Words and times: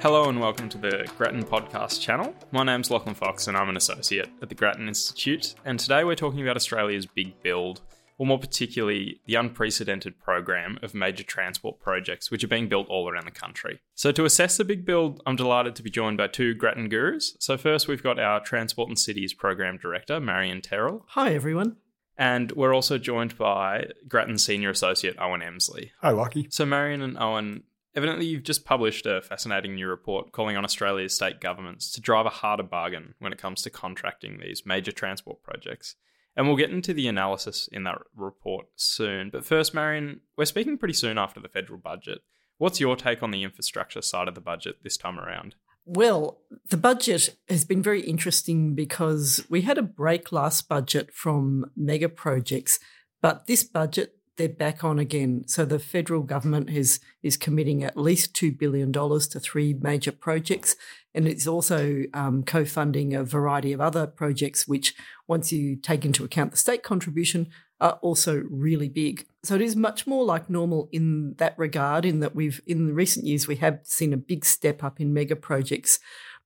Hello 0.00 0.30
and 0.30 0.40
welcome 0.40 0.70
to 0.70 0.78
the 0.78 1.06
Grattan 1.18 1.44
Podcast 1.44 2.00
channel. 2.00 2.34
My 2.52 2.64
name's 2.64 2.90
Lachlan 2.90 3.14
Fox 3.14 3.48
and 3.48 3.56
I'm 3.56 3.68
an 3.68 3.76
associate 3.76 4.30
at 4.40 4.48
the 4.48 4.54
Grattan 4.54 4.88
Institute. 4.88 5.54
And 5.66 5.78
today 5.78 6.04
we're 6.04 6.14
talking 6.14 6.40
about 6.40 6.56
Australia's 6.56 7.04
big 7.04 7.42
build, 7.42 7.82
or 8.16 8.26
more 8.26 8.38
particularly, 8.38 9.20
the 9.26 9.34
unprecedented 9.34 10.18
program 10.18 10.78
of 10.82 10.94
major 10.94 11.22
transport 11.22 11.80
projects 11.80 12.30
which 12.30 12.42
are 12.42 12.48
being 12.48 12.66
built 12.66 12.88
all 12.88 13.10
around 13.10 13.26
the 13.26 13.30
country. 13.30 13.80
So, 13.94 14.10
to 14.12 14.24
assess 14.24 14.56
the 14.56 14.64
big 14.64 14.86
build, 14.86 15.20
I'm 15.26 15.36
delighted 15.36 15.76
to 15.76 15.82
be 15.82 15.90
joined 15.90 16.16
by 16.16 16.28
two 16.28 16.54
Grattan 16.54 16.88
gurus. 16.88 17.36
So, 17.38 17.58
first, 17.58 17.86
we've 17.86 18.02
got 18.02 18.18
our 18.18 18.40
Transport 18.40 18.88
and 18.88 18.98
Cities 18.98 19.34
Program 19.34 19.76
Director, 19.76 20.18
Marion 20.18 20.62
Terrill. 20.62 21.02
Hi, 21.08 21.34
everyone. 21.34 21.76
And 22.16 22.52
we're 22.52 22.74
also 22.74 22.96
joined 22.96 23.36
by 23.36 23.90
Grattan 24.08 24.38
Senior 24.38 24.70
Associate 24.70 25.16
Owain 25.18 25.42
Emslie. 25.42 25.90
Hi, 26.00 26.10
Lucky. 26.10 26.48
So, 26.50 26.64
Marion 26.64 27.02
and 27.02 27.18
Owain, 27.18 27.64
evidently 27.94 28.26
you've 28.26 28.42
just 28.42 28.64
published 28.64 29.06
a 29.06 29.22
fascinating 29.22 29.74
new 29.74 29.88
report 29.88 30.32
calling 30.32 30.56
on 30.56 30.64
Australia's 30.64 31.14
state 31.14 31.40
governments 31.40 31.90
to 31.92 32.00
drive 32.00 32.26
a 32.26 32.30
harder 32.30 32.62
bargain 32.62 33.14
when 33.18 33.32
it 33.32 33.38
comes 33.38 33.62
to 33.62 33.70
contracting 33.70 34.38
these 34.38 34.64
major 34.64 34.92
transport 34.92 35.42
projects. 35.42 35.96
And 36.36 36.46
we'll 36.46 36.56
get 36.56 36.70
into 36.70 36.94
the 36.94 37.08
analysis 37.08 37.68
in 37.72 37.82
that 37.84 37.98
report 38.14 38.66
soon. 38.76 39.30
But 39.30 39.44
first, 39.44 39.74
Marion, 39.74 40.20
we're 40.36 40.44
speaking 40.44 40.78
pretty 40.78 40.94
soon 40.94 41.18
after 41.18 41.40
the 41.40 41.48
federal 41.48 41.78
budget. 41.78 42.20
What's 42.58 42.78
your 42.78 42.94
take 42.94 43.22
on 43.22 43.30
the 43.30 43.42
infrastructure 43.42 44.02
side 44.02 44.28
of 44.28 44.34
the 44.34 44.40
budget 44.40 44.76
this 44.84 44.96
time 44.96 45.18
around? 45.18 45.54
Well, 45.84 46.42
the 46.68 46.76
budget 46.76 47.36
has 47.48 47.64
been 47.64 47.82
very 47.82 48.02
interesting 48.02 48.74
because 48.74 49.44
we 49.48 49.62
had 49.62 49.78
a 49.78 49.82
break 49.82 50.30
last 50.30 50.68
budget 50.68 51.12
from 51.12 51.70
mega 51.74 52.08
projects, 52.08 52.78
but 53.20 53.46
this 53.46 53.64
budget 53.64 54.19
they're 54.40 54.48
back 54.48 54.82
on 54.82 54.98
again. 54.98 55.44
So 55.46 55.66
the 55.66 55.78
federal 55.78 56.22
government 56.22 56.70
is 56.70 56.98
is 57.22 57.36
committing 57.36 57.84
at 57.84 57.98
least 57.98 58.34
two 58.34 58.50
billion 58.50 58.90
dollars 58.90 59.28
to 59.28 59.40
three 59.40 59.74
major 59.74 60.12
projects, 60.12 60.76
and 61.14 61.28
it's 61.28 61.46
also 61.46 62.04
um, 62.14 62.42
co-funding 62.42 63.14
a 63.14 63.22
variety 63.22 63.74
of 63.74 63.82
other 63.82 64.06
projects, 64.06 64.66
which 64.66 64.94
once 65.28 65.52
you 65.52 65.76
take 65.76 66.06
into 66.06 66.24
account 66.24 66.52
the 66.52 66.56
state 66.56 66.82
contribution, 66.82 67.48
are 67.82 67.98
also 68.00 68.42
really 68.48 68.88
big. 68.88 69.26
So 69.42 69.56
it 69.56 69.60
is 69.60 69.76
much 69.76 70.06
more 70.06 70.24
like 70.24 70.48
normal 70.48 70.88
in 70.90 71.34
that 71.36 71.58
regard, 71.58 72.06
in 72.06 72.20
that 72.20 72.34
we've 72.34 72.62
in 72.66 72.94
recent 72.94 73.26
years 73.26 73.46
we 73.46 73.56
have 73.56 73.80
seen 73.82 74.14
a 74.14 74.16
big 74.16 74.46
step 74.46 74.82
up 74.82 75.02
in 75.02 75.12
mega 75.12 75.36
projects. 75.36 75.98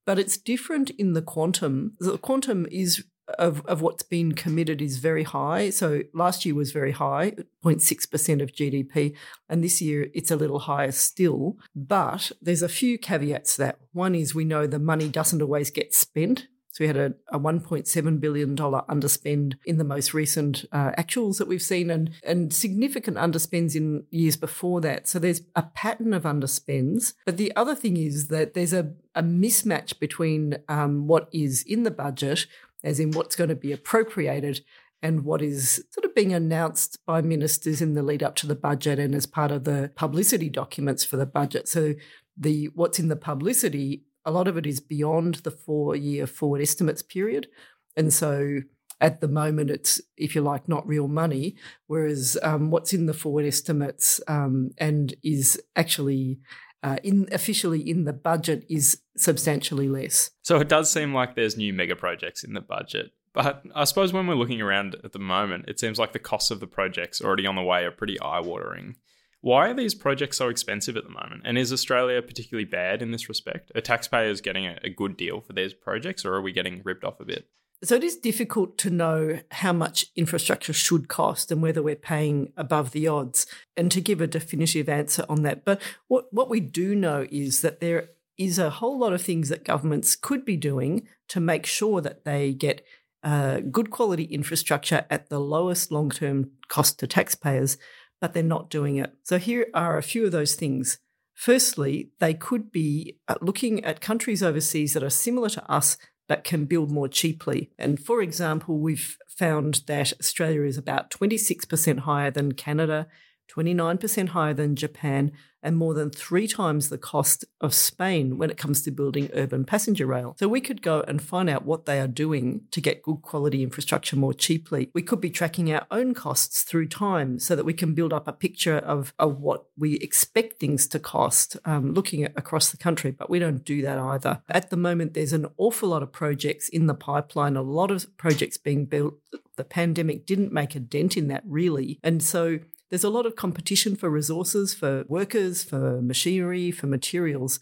But 0.05 0.19
it's 0.19 0.37
different 0.37 0.91
in 0.91 1.13
the 1.13 1.23
quantum. 1.23 1.95
The 2.01 2.19
quantum 2.19 2.67
is 2.73 3.05
of, 3.39 3.65
of 3.67 3.81
what's 3.81 4.03
been 4.03 4.33
committed 4.33 4.83
is 4.83 4.99
very 4.99 5.25
high. 5.25 5.71
So 5.71 6.03
last 6.13 6.45
year 6.45 6.55
was 6.55 6.73
very 6.73 6.93
high, 6.93 7.33
0.6% 7.65 8.43
of 8.43 8.53
GDP, 8.53 9.15
and 9.49 9.63
this 9.63 9.81
year 9.81 10.09
it's 10.15 10.31
a 10.31 10.37
little 10.37 10.61
higher 10.61 10.93
still. 10.93 11.57
But 11.75 12.33
there's 12.41 12.63
a 12.63 12.69
few 12.69 12.99
caveats 12.99 13.57
to 13.57 13.63
that. 13.63 13.79
One 13.93 14.15
is 14.15 14.35
we 14.35 14.45
know 14.45 14.67
the 14.67 14.79
money 14.79 15.09
doesn't 15.09 15.43
always 15.43 15.71
get 15.71 15.95
spent. 15.95 16.47
So 16.75 16.83
we 16.83 16.89
had 16.89 16.97
a, 16.97 17.15
a 17.29 17.39
$1.7 17.39 18.21
billion 18.21 18.57
underspend 18.57 19.55
in 19.65 19.79
the 19.79 19.85
most 19.85 20.13
recent 20.13 20.65
uh, 20.73 20.91
actuals 20.99 21.39
that 21.39 21.47
we've 21.47 21.63
seen 21.63 21.89
and, 21.89 22.11
and 22.25 22.53
significant 22.53 23.17
underspends 23.17 23.77
in 23.77 24.07
years 24.11 24.37
before 24.37 24.81
that. 24.81 25.07
So 25.07 25.21
there's 25.21 25.43
a 25.55 25.63
pattern 25.63 26.13
of 26.13 26.25
underspends. 26.25 27.15
But 27.25 27.37
the 27.37 27.55
other 27.55 27.77
thing 27.77 27.97
is 27.97 28.27
that 28.27 28.55
there's 28.55 28.73
a, 28.73 28.93
a 29.15 29.23
mismatch 29.23 30.01
between 30.01 30.57
um, 30.69 31.07
what 31.07 31.29
is 31.33 31.63
in 31.63 31.85
the 31.85 31.93
budget 31.93 32.47
as 32.85 33.01
in 33.01 33.11
what's 33.11 33.35
going 33.35 33.49
to 33.49 33.57
be 33.57 33.73
appropriated 33.73 34.61
and 35.03 35.25
what 35.25 35.43
is 35.43 35.85
sort 35.91 36.05
of 36.05 36.15
being 36.15 36.33
announced 36.33 36.99
by 37.05 37.21
ministers 37.21 37.83
in 37.83 37.95
the 37.95 38.03
lead 38.03 38.23
up 38.23 38.37
to 38.37 38.47
the 38.47 38.55
budget 38.55 38.99
and 38.99 39.15
as 39.15 39.27
part 39.27 39.51
of 39.51 39.65
the 39.65 39.91
publicity 39.97 40.49
documents 40.49 41.05
for 41.05 41.17
the 41.17 41.27
budget. 41.27 41.67
So 41.69 41.95
the 42.37 42.71
what's 42.75 42.99
in 42.99 43.09
the 43.09 43.17
publicity, 43.17 44.05
a 44.25 44.31
lot 44.31 44.49
of 44.49 44.57
it 44.57 44.67
is 44.67 44.81
beyond 44.81 45.37
the 45.37 45.51
four 45.51 45.97
year 45.97 46.27
forward 46.27 46.63
estimates 46.63 47.03
period. 47.03 47.49
And 47.97 48.13
so 48.13 48.61
at 49.01 49.21
the 49.21 49.29
moment, 49.29 49.71
it's, 49.71 50.01
if 50.17 50.35
you 50.35 50.41
like, 50.41 50.69
not 50.69 50.87
real 50.87 51.09
money, 51.09 51.57
whereas 51.87 52.39
um, 52.43 52.71
what's 52.71 52.93
in 52.93 53.07
the 53.07 53.13
forward 53.13 53.45
estimates 53.45 54.21
um, 54.29 54.71
and 54.79 55.15
is 55.23 55.61
actually 55.77 56.39
uh, 56.85 56.99
in 57.03 57.27
officially 57.33 57.81
in 57.81 58.05
the 58.05 58.13
budget 58.13 58.65
is 58.69 59.01
substantially 59.17 59.89
less. 59.89 60.31
So 60.43 60.61
it 60.61 60.69
does 60.69 60.93
seem 60.93 61.15
like 61.15 61.35
there's 61.35 61.57
new 61.57 61.73
mega 61.73 61.97
projects 61.97 62.45
in 62.45 62.53
the 62.53 62.61
budget. 62.61 63.13
But 63.33 63.65
I 63.75 63.85
suppose 63.85 64.13
when 64.13 64.27
we're 64.27 64.35
looking 64.35 64.61
around 64.61 64.95
at 65.03 65.13
the 65.13 65.19
moment, 65.19 65.65
it 65.67 65.81
seems 65.81 65.99
like 65.99 66.13
the 66.13 66.19
costs 66.21 66.53
of 66.53 66.61
the 66.61 66.69
projects 66.69 67.21
already 67.21 67.47
on 67.47 67.57
the 67.57 67.63
way 67.63 67.85
are 67.85 67.91
pretty 67.91 68.21
eye 68.21 68.41
watering. 68.41 68.97
Why 69.41 69.71
are 69.71 69.75
these 69.75 69.95
projects 69.95 70.37
so 70.37 70.49
expensive 70.49 70.97
at 70.97 71.05
the 71.05 71.11
moment? 71.11 71.43
And 71.45 71.59
is 71.59 71.73
Australia 71.73 72.23
particularly 72.23 72.65
bad 72.67 73.03
in 73.03 73.11
this 73.11 73.29
respect? 73.29 73.73
Are 73.75 73.81
taxpayers 73.81 74.41
getting 74.41 74.67
a, 74.67 74.79
a 74.85 74.91
good 74.91 75.17
deal 75.17 75.41
for 75.41 75.53
these 75.53 75.75
projects, 75.75 76.25
or 76.25 76.35
are 76.35 76.43
we 76.43 76.53
getting 76.53 76.83
ripped 76.85 77.05
off 77.05 77.19
a 77.19 77.25
bit? 77.25 77.49
So 77.85 77.97
it 77.97 78.05
is 78.05 78.17
difficult 78.17 78.79
to 78.79 78.91
know 78.91 79.41
how 79.51 79.75
much 79.75 80.07
infrastructure 80.17 80.73
should 80.73 81.09
cost 81.09 81.53
and 81.53 81.61
whether 81.61 81.83
we're 81.83 81.97
paying 81.97 82.53
above 82.57 82.93
the 82.93 83.07
odds 83.09 83.47
and 83.77 83.91
to 83.93 84.01
give 84.01 84.23
a 84.23 84.27
definitive 84.27 84.89
answer 84.89 85.27
on 85.29 85.43
that. 85.43 85.67
But 85.67 85.83
what, 86.09 86.33
what 86.33 86.49
we 86.49 86.61
do 86.61 86.95
know 86.95 87.27
is 87.31 87.61
that 87.61 87.81
there 87.81 88.09
is 88.39 88.59
a 88.59 88.71
whole 88.71 88.99
lot 88.99 89.13
of 89.13 89.21
things 89.21 89.51
that 89.51 89.65
governments 89.65 90.17
could 90.17 90.47
be 90.47 90.57
doing 90.57 91.07
to 91.29 91.41
make 91.41 91.67
sure 91.67 92.01
that 92.01 92.25
they 92.25 92.55
get 92.55 92.85
uh, 93.23 93.61
good 93.61 93.91
quality 93.91 94.25
infrastructure 94.25 95.05
at 95.11 95.29
the 95.29 95.39
lowest 95.39 95.93
long 95.93 96.11
term 96.11 96.53
cost 96.69 96.99
to 97.01 97.07
taxpayers, 97.07 97.77
but 98.19 98.33
they're 98.33 98.43
not 98.43 98.71
doing 98.71 98.97
it. 98.97 99.13
So 99.25 99.39
here 99.39 99.67
are 99.75 99.99
a 99.99 100.03
few 100.03 100.25
of 100.25 100.33
those 100.33 100.55
things. 100.55 100.99
Firstly, 101.35 102.11
they 102.19 102.33
could 102.33 102.71
be 102.71 103.19
uh, 103.29 103.35
looking 103.41 103.85
at 103.85 104.01
countries 104.01 104.43
overseas 104.43 104.95
that 104.95 105.03
are 105.03 105.11
similar 105.11 105.49
to 105.51 105.71
us 105.71 105.99
but 106.29 106.45
can 106.45 106.65
build 106.65 106.91
more 106.91 107.09
cheaply. 107.09 107.71
And 107.79 108.01
for 108.01 108.23
example, 108.23 108.79
we've 108.79 109.17
found 109.29 109.83
that 109.87 110.13
Australia 110.21 110.63
is 110.63 110.79
about 110.79 111.11
26% 111.11 112.01
higher 112.01 112.31
than 112.31 112.53
Canada, 112.53 113.07
29% 113.55 114.29
higher 114.29 114.55
than 114.55 114.77
Japan, 114.77 115.33
and 115.65 115.77
more 115.77 115.95
than 115.95 116.11
three 116.11 116.47
times 116.47 116.91
the 116.91 116.99
cost 116.99 117.45
of 117.61 117.75
Spain 117.75 118.39
when 118.39 118.51
it 118.51 118.59
comes 118.59 118.83
to 118.83 118.91
building 118.91 119.31
urban 119.33 119.65
passenger 119.65 120.07
rail. 120.07 120.37
So 120.39 120.47
we 120.47 120.61
could 120.61 120.83
go 120.83 121.01
and 121.09 121.21
find 121.21 121.49
out 121.49 121.65
what 121.65 121.87
they 121.87 121.99
are 121.99 122.07
doing 122.07 122.61
to 122.71 122.81
get 122.81 123.03
good 123.03 123.23
quality 123.23 123.63
infrastructure 123.63 124.15
more 124.15 124.35
cheaply. 124.35 124.91
We 124.95 125.03
could 125.03 125.21
be 125.21 125.31
tracking 125.31 125.73
our 125.73 125.87
own 125.91 126.15
costs 126.15 126.63
through 126.63 126.89
time 126.89 127.39
so 127.39 127.57
that 127.57 127.65
we 127.65 127.73
can 127.73 127.95
build 127.95 128.13
up 128.13 128.29
a 128.29 128.33
picture 128.33 128.77
of, 128.77 129.15
of 129.19 129.41
what 129.41 129.65
we 129.77 129.95
expect 129.95 130.61
things 130.61 130.87
to 130.89 130.99
cost 130.99 131.57
um, 131.65 131.95
looking 131.95 132.25
across 132.25 132.71
the 132.71 132.77
country, 132.77 133.11
but 133.11 133.31
we 133.31 133.39
don't 133.39 133.65
do 133.65 133.81
that 133.83 133.99
either. 133.99 134.43
At 134.51 134.69
the 134.69 134.77
moment, 134.77 135.15
there's 135.15 135.33
an 135.33 135.47
awful 135.57 135.89
lot 135.89 136.03
of 136.03 136.13
projects 136.13 136.69
in 136.69 136.87
the 136.87 136.95
pipeline, 136.95 137.57
a 137.57 137.63
lot 137.63 137.91
of 137.91 138.15
projects 138.19 138.59
being 138.59 138.85
built. 138.85 139.15
The 139.57 139.65
pandemic 139.65 140.27
didn't 140.27 140.53
make 140.53 140.75
a 140.75 140.81
dent 140.81 141.17
in 141.17 141.29
that 141.29 141.43
really. 141.47 141.99
And 142.03 142.23
so 142.23 142.59
there's 142.91 143.05
a 143.05 143.11
lot 143.11 143.27
of 143.27 143.37
competition 143.37 143.97
for 143.97 144.11
resources, 144.11 144.75
for 144.75 145.05
workers, 145.09 145.63
for 145.63 146.01
machinery, 146.01 146.71
for 146.71 146.87
materials. 146.87 147.59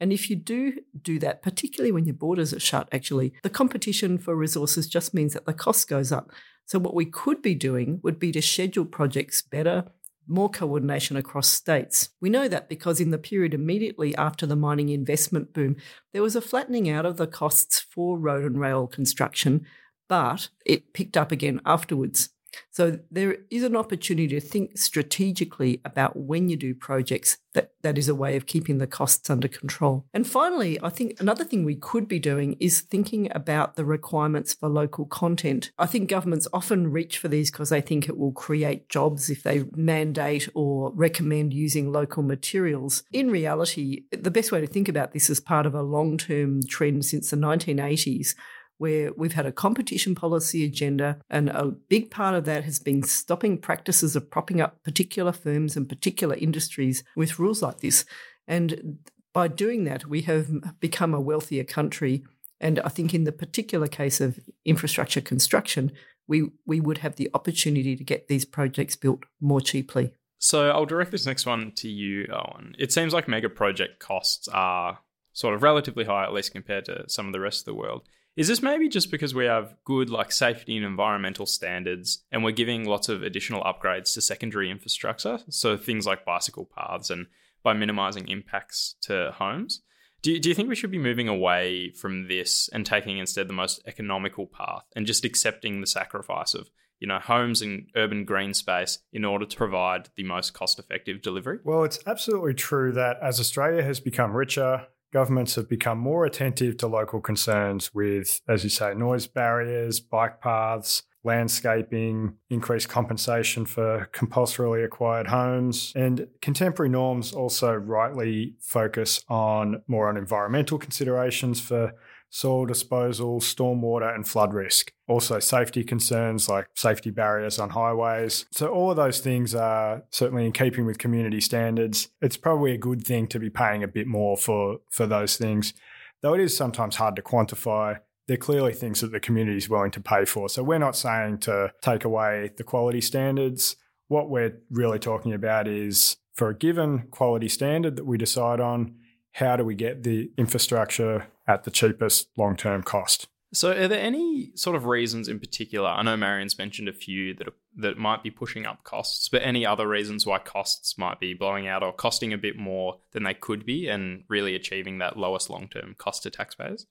And 0.00 0.12
if 0.12 0.30
you 0.30 0.36
do 0.36 0.74
do 1.00 1.18
that, 1.18 1.42
particularly 1.42 1.92
when 1.92 2.04
your 2.04 2.14
borders 2.14 2.52
are 2.52 2.60
shut, 2.60 2.88
actually, 2.92 3.32
the 3.42 3.50
competition 3.50 4.18
for 4.18 4.36
resources 4.36 4.86
just 4.86 5.14
means 5.14 5.34
that 5.34 5.46
the 5.46 5.52
cost 5.52 5.88
goes 5.88 6.12
up. 6.12 6.30
So, 6.66 6.78
what 6.78 6.94
we 6.94 7.06
could 7.06 7.42
be 7.42 7.54
doing 7.54 8.00
would 8.02 8.18
be 8.18 8.30
to 8.32 8.42
schedule 8.42 8.84
projects 8.84 9.42
better, 9.42 9.86
more 10.28 10.50
coordination 10.50 11.16
across 11.16 11.48
states. 11.48 12.10
We 12.20 12.28
know 12.28 12.46
that 12.48 12.68
because 12.68 13.00
in 13.00 13.10
the 13.10 13.18
period 13.18 13.54
immediately 13.54 14.14
after 14.16 14.46
the 14.46 14.56
mining 14.56 14.90
investment 14.90 15.52
boom, 15.52 15.76
there 16.12 16.22
was 16.22 16.36
a 16.36 16.42
flattening 16.42 16.88
out 16.88 17.06
of 17.06 17.16
the 17.16 17.26
costs 17.26 17.80
for 17.80 18.18
road 18.18 18.44
and 18.44 18.60
rail 18.60 18.86
construction, 18.86 19.66
but 20.08 20.50
it 20.66 20.92
picked 20.92 21.16
up 21.16 21.32
again 21.32 21.60
afterwards. 21.64 22.30
So 22.70 22.98
there 23.10 23.38
is 23.50 23.62
an 23.62 23.76
opportunity 23.76 24.28
to 24.28 24.40
think 24.40 24.78
strategically 24.78 25.80
about 25.84 26.16
when 26.16 26.48
you 26.48 26.56
do 26.56 26.74
projects 26.74 27.38
that 27.54 27.72
that 27.82 27.98
is 27.98 28.08
a 28.08 28.14
way 28.14 28.36
of 28.36 28.46
keeping 28.46 28.78
the 28.78 28.86
costs 28.86 29.30
under 29.30 29.48
control. 29.48 30.04
And 30.12 30.26
finally, 30.26 30.78
I 30.82 30.90
think 30.90 31.20
another 31.20 31.44
thing 31.44 31.64
we 31.64 31.74
could 31.74 32.06
be 32.06 32.18
doing 32.18 32.56
is 32.60 32.80
thinking 32.80 33.30
about 33.34 33.76
the 33.76 33.84
requirements 33.84 34.54
for 34.54 34.68
local 34.68 35.06
content. 35.06 35.70
I 35.78 35.86
think 35.86 36.08
governments 36.08 36.46
often 36.52 36.92
reach 36.92 37.18
for 37.18 37.28
these 37.28 37.50
because 37.50 37.70
they 37.70 37.80
think 37.80 38.08
it 38.08 38.18
will 38.18 38.32
create 38.32 38.88
jobs 38.88 39.30
if 39.30 39.42
they 39.42 39.64
mandate 39.74 40.48
or 40.54 40.92
recommend 40.94 41.54
using 41.54 41.90
local 41.90 42.22
materials. 42.22 43.02
In 43.12 43.30
reality, 43.30 44.04
the 44.12 44.30
best 44.30 44.52
way 44.52 44.60
to 44.60 44.66
think 44.66 44.88
about 44.88 45.12
this 45.12 45.30
is 45.30 45.40
part 45.40 45.66
of 45.66 45.74
a 45.74 45.82
long-term 45.82 46.60
trend 46.68 47.04
since 47.04 47.30
the 47.30 47.36
1980s 47.36 48.34
where 48.78 49.12
we've 49.16 49.34
had 49.34 49.46
a 49.46 49.52
competition 49.52 50.14
policy 50.14 50.64
agenda, 50.64 51.18
and 51.28 51.48
a 51.50 51.66
big 51.66 52.10
part 52.10 52.34
of 52.34 52.44
that 52.46 52.64
has 52.64 52.78
been 52.78 53.02
stopping 53.02 53.58
practices 53.58 54.16
of 54.16 54.30
propping 54.30 54.60
up 54.60 54.82
particular 54.82 55.32
firms 55.32 55.76
and 55.76 55.88
particular 55.88 56.34
industries 56.36 57.04
with 57.14 57.38
rules 57.38 57.60
like 57.60 57.80
this. 57.80 58.04
And 58.46 58.98
by 59.34 59.48
doing 59.48 59.84
that, 59.84 60.06
we 60.06 60.22
have 60.22 60.80
become 60.80 61.12
a 61.12 61.20
wealthier 61.20 61.64
country. 61.64 62.24
And 62.60 62.80
I 62.80 62.88
think 62.88 63.12
in 63.12 63.24
the 63.24 63.32
particular 63.32 63.86
case 63.86 64.20
of 64.20 64.40
infrastructure 64.64 65.20
construction, 65.20 65.92
we, 66.26 66.50
we 66.66 66.80
would 66.80 66.98
have 66.98 67.16
the 67.16 67.30
opportunity 67.34 67.96
to 67.96 68.04
get 68.04 68.28
these 68.28 68.44
projects 68.44 68.96
built 68.96 69.24
more 69.40 69.60
cheaply. 69.60 70.12
So 70.38 70.70
I'll 70.70 70.86
direct 70.86 71.10
this 71.10 71.26
next 71.26 71.46
one 71.46 71.72
to 71.76 71.88
you, 71.88 72.26
Owain. 72.32 72.74
It 72.78 72.92
seems 72.92 73.12
like 73.12 73.26
mega 73.26 73.48
project 73.48 73.98
costs 73.98 74.46
are 74.48 75.00
sort 75.32 75.54
of 75.54 75.62
relatively 75.62 76.04
high, 76.04 76.24
at 76.24 76.32
least 76.32 76.52
compared 76.52 76.84
to 76.84 77.04
some 77.08 77.26
of 77.26 77.32
the 77.32 77.40
rest 77.40 77.60
of 77.60 77.64
the 77.64 77.74
world. 77.74 78.02
Is 78.38 78.46
this 78.46 78.62
maybe 78.62 78.88
just 78.88 79.10
because 79.10 79.34
we 79.34 79.46
have 79.46 79.74
good 79.84 80.10
like 80.10 80.30
safety 80.30 80.76
and 80.76 80.86
environmental 80.86 81.44
standards 81.44 82.22
and 82.30 82.44
we're 82.44 82.52
giving 82.52 82.84
lots 82.84 83.08
of 83.08 83.24
additional 83.24 83.64
upgrades 83.64 84.14
to 84.14 84.20
secondary 84.20 84.70
infrastructure? 84.70 85.40
So 85.50 85.76
things 85.76 86.06
like 86.06 86.24
bicycle 86.24 86.64
paths 86.64 87.10
and 87.10 87.26
by 87.64 87.72
minimizing 87.72 88.28
impacts 88.28 88.94
to 89.02 89.34
homes. 89.36 89.82
Do 90.22 90.30
you, 90.30 90.38
do 90.38 90.48
you 90.50 90.54
think 90.54 90.68
we 90.68 90.76
should 90.76 90.92
be 90.92 91.00
moving 91.00 91.26
away 91.26 91.90
from 91.90 92.28
this 92.28 92.68
and 92.72 92.86
taking 92.86 93.18
instead 93.18 93.48
the 93.48 93.54
most 93.54 93.82
economical 93.88 94.46
path 94.46 94.84
and 94.94 95.04
just 95.04 95.24
accepting 95.24 95.80
the 95.80 95.88
sacrifice 95.88 96.54
of 96.54 96.70
you 97.00 97.08
know 97.08 97.18
homes 97.18 97.60
and 97.60 97.88
urban 97.96 98.24
green 98.24 98.54
space 98.54 99.00
in 99.12 99.24
order 99.24 99.46
to 99.46 99.56
provide 99.56 100.10
the 100.14 100.22
most 100.22 100.54
cost 100.54 100.78
effective 100.78 101.22
delivery? 101.22 101.58
Well, 101.64 101.82
it's 101.82 101.98
absolutely 102.06 102.54
true 102.54 102.92
that 102.92 103.16
as 103.20 103.40
Australia 103.40 103.82
has 103.82 103.98
become 103.98 104.30
richer, 104.30 104.86
governments 105.12 105.54
have 105.54 105.68
become 105.68 105.98
more 105.98 106.24
attentive 106.24 106.76
to 106.78 106.86
local 106.86 107.20
concerns 107.20 107.94
with, 107.94 108.40
as 108.48 108.64
you 108.64 108.70
say, 108.70 108.94
noise 108.94 109.26
barriers, 109.26 110.00
bike 110.00 110.40
paths, 110.40 111.02
landscaping, 111.24 112.34
increased 112.48 112.88
compensation 112.88 113.66
for 113.66 114.08
compulsorily 114.12 114.82
acquired 114.82 115.28
homes. 115.28 115.92
And 115.96 116.28
contemporary 116.40 116.88
norms 116.88 117.32
also 117.32 117.74
rightly 117.74 118.54
focus 118.60 119.24
on 119.28 119.82
more 119.86 120.08
on 120.08 120.16
environmental 120.16 120.78
considerations 120.78 121.60
for 121.60 121.92
soil 122.30 122.66
disposal, 122.66 123.40
stormwater, 123.40 124.14
and 124.14 124.26
flood 124.26 124.52
risk. 124.52 124.92
Also, 125.06 125.38
safety 125.38 125.82
concerns 125.82 126.48
like 126.48 126.66
safety 126.74 127.10
barriers 127.10 127.58
on 127.58 127.70
highways. 127.70 128.46
So, 128.50 128.68
all 128.68 128.90
of 128.90 128.96
those 128.96 129.20
things 129.20 129.54
are 129.54 130.02
certainly 130.10 130.46
in 130.46 130.52
keeping 130.52 130.86
with 130.86 130.98
community 130.98 131.40
standards. 131.40 132.08
It's 132.20 132.36
probably 132.36 132.72
a 132.72 132.78
good 132.78 133.04
thing 133.04 133.26
to 133.28 133.38
be 133.38 133.50
paying 133.50 133.82
a 133.82 133.88
bit 133.88 134.06
more 134.06 134.36
for, 134.36 134.80
for 134.90 135.06
those 135.06 135.36
things, 135.36 135.72
though 136.20 136.34
it 136.34 136.40
is 136.40 136.56
sometimes 136.56 136.96
hard 136.96 137.16
to 137.16 137.22
quantify. 137.22 138.00
They're 138.26 138.36
clearly 138.36 138.74
things 138.74 139.00
that 139.00 139.10
the 139.10 139.20
community 139.20 139.56
is 139.56 139.70
willing 139.70 139.90
to 139.92 140.00
pay 140.00 140.26
for. 140.26 140.48
So, 140.48 140.62
we're 140.62 140.78
not 140.78 140.96
saying 140.96 141.38
to 141.38 141.72
take 141.80 142.04
away 142.04 142.50
the 142.56 142.64
quality 142.64 143.00
standards. 143.00 143.76
What 144.08 144.30
we're 144.30 144.58
really 144.70 144.98
talking 144.98 145.34
about 145.34 145.68
is 145.68 146.16
for 146.34 146.48
a 146.48 146.54
given 146.54 147.08
quality 147.10 147.48
standard 147.48 147.96
that 147.96 148.04
we 148.04 148.16
decide 148.16 148.60
on, 148.60 148.94
how 149.32 149.56
do 149.56 149.64
we 149.64 149.74
get 149.74 150.02
the 150.02 150.30
infrastructure 150.38 151.26
at 151.48 151.64
the 151.64 151.70
cheapest 151.70 152.28
long 152.36 152.56
term 152.56 152.84
cost? 152.84 153.26
So, 153.50 153.70
are 153.72 153.88
there 153.88 154.00
any 154.00 154.52
sort 154.54 154.76
of 154.76 154.84
reasons 154.84 155.26
in 155.26 155.40
particular? 155.40 155.88
I 155.88 156.02
know 156.02 156.18
Marion's 156.18 156.58
mentioned 156.58 156.88
a 156.88 156.92
few 156.92 157.34
that 157.34 157.48
are, 157.48 157.54
that 157.76 157.96
might 157.96 158.22
be 158.22 158.30
pushing 158.30 158.66
up 158.66 158.84
costs, 158.84 159.30
but 159.30 159.42
any 159.42 159.64
other 159.64 159.88
reasons 159.88 160.26
why 160.26 160.38
costs 160.38 160.98
might 160.98 161.18
be 161.18 161.32
blowing 161.32 161.66
out 161.66 161.82
or 161.82 161.94
costing 161.94 162.34
a 162.34 162.38
bit 162.38 162.58
more 162.58 162.98
than 163.12 163.22
they 163.22 163.32
could 163.32 163.64
be, 163.64 163.88
and 163.88 164.24
really 164.28 164.54
achieving 164.54 164.98
that 164.98 165.16
lowest 165.16 165.48
long 165.48 165.66
term 165.66 165.94
cost 165.96 166.24
to 166.24 166.30
taxpayers? 166.30 166.86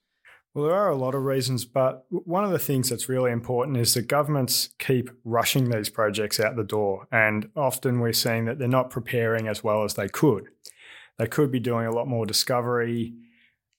Well, 0.55 0.65
there 0.65 0.75
are 0.75 0.89
a 0.89 0.95
lot 0.95 1.13
of 1.13 1.23
reasons, 1.23 1.63
but 1.65 2.05
one 2.09 2.43
of 2.43 2.49
the 2.49 2.57
things 2.57 2.89
that's 2.89 3.07
really 3.07 3.31
important 3.31 3.77
is 3.77 3.93
that 3.93 4.07
governments 4.07 4.69
keep 4.79 5.11
rushing 5.23 5.69
these 5.69 5.89
projects 5.89 6.39
out 6.39 6.55
the 6.55 6.63
door, 6.63 7.07
and 7.11 7.51
often 7.55 7.99
we're 7.99 8.13
seeing 8.13 8.45
that 8.45 8.57
they're 8.57 8.67
not 8.67 8.89
preparing 8.89 9.47
as 9.47 9.63
well 9.63 9.83
as 9.83 9.93
they 9.93 10.07
could. 10.07 10.47
They 11.19 11.27
could 11.27 11.51
be 11.51 11.59
doing 11.59 11.85
a 11.85 11.93
lot 11.93 12.07
more 12.07 12.25
discovery, 12.25 13.13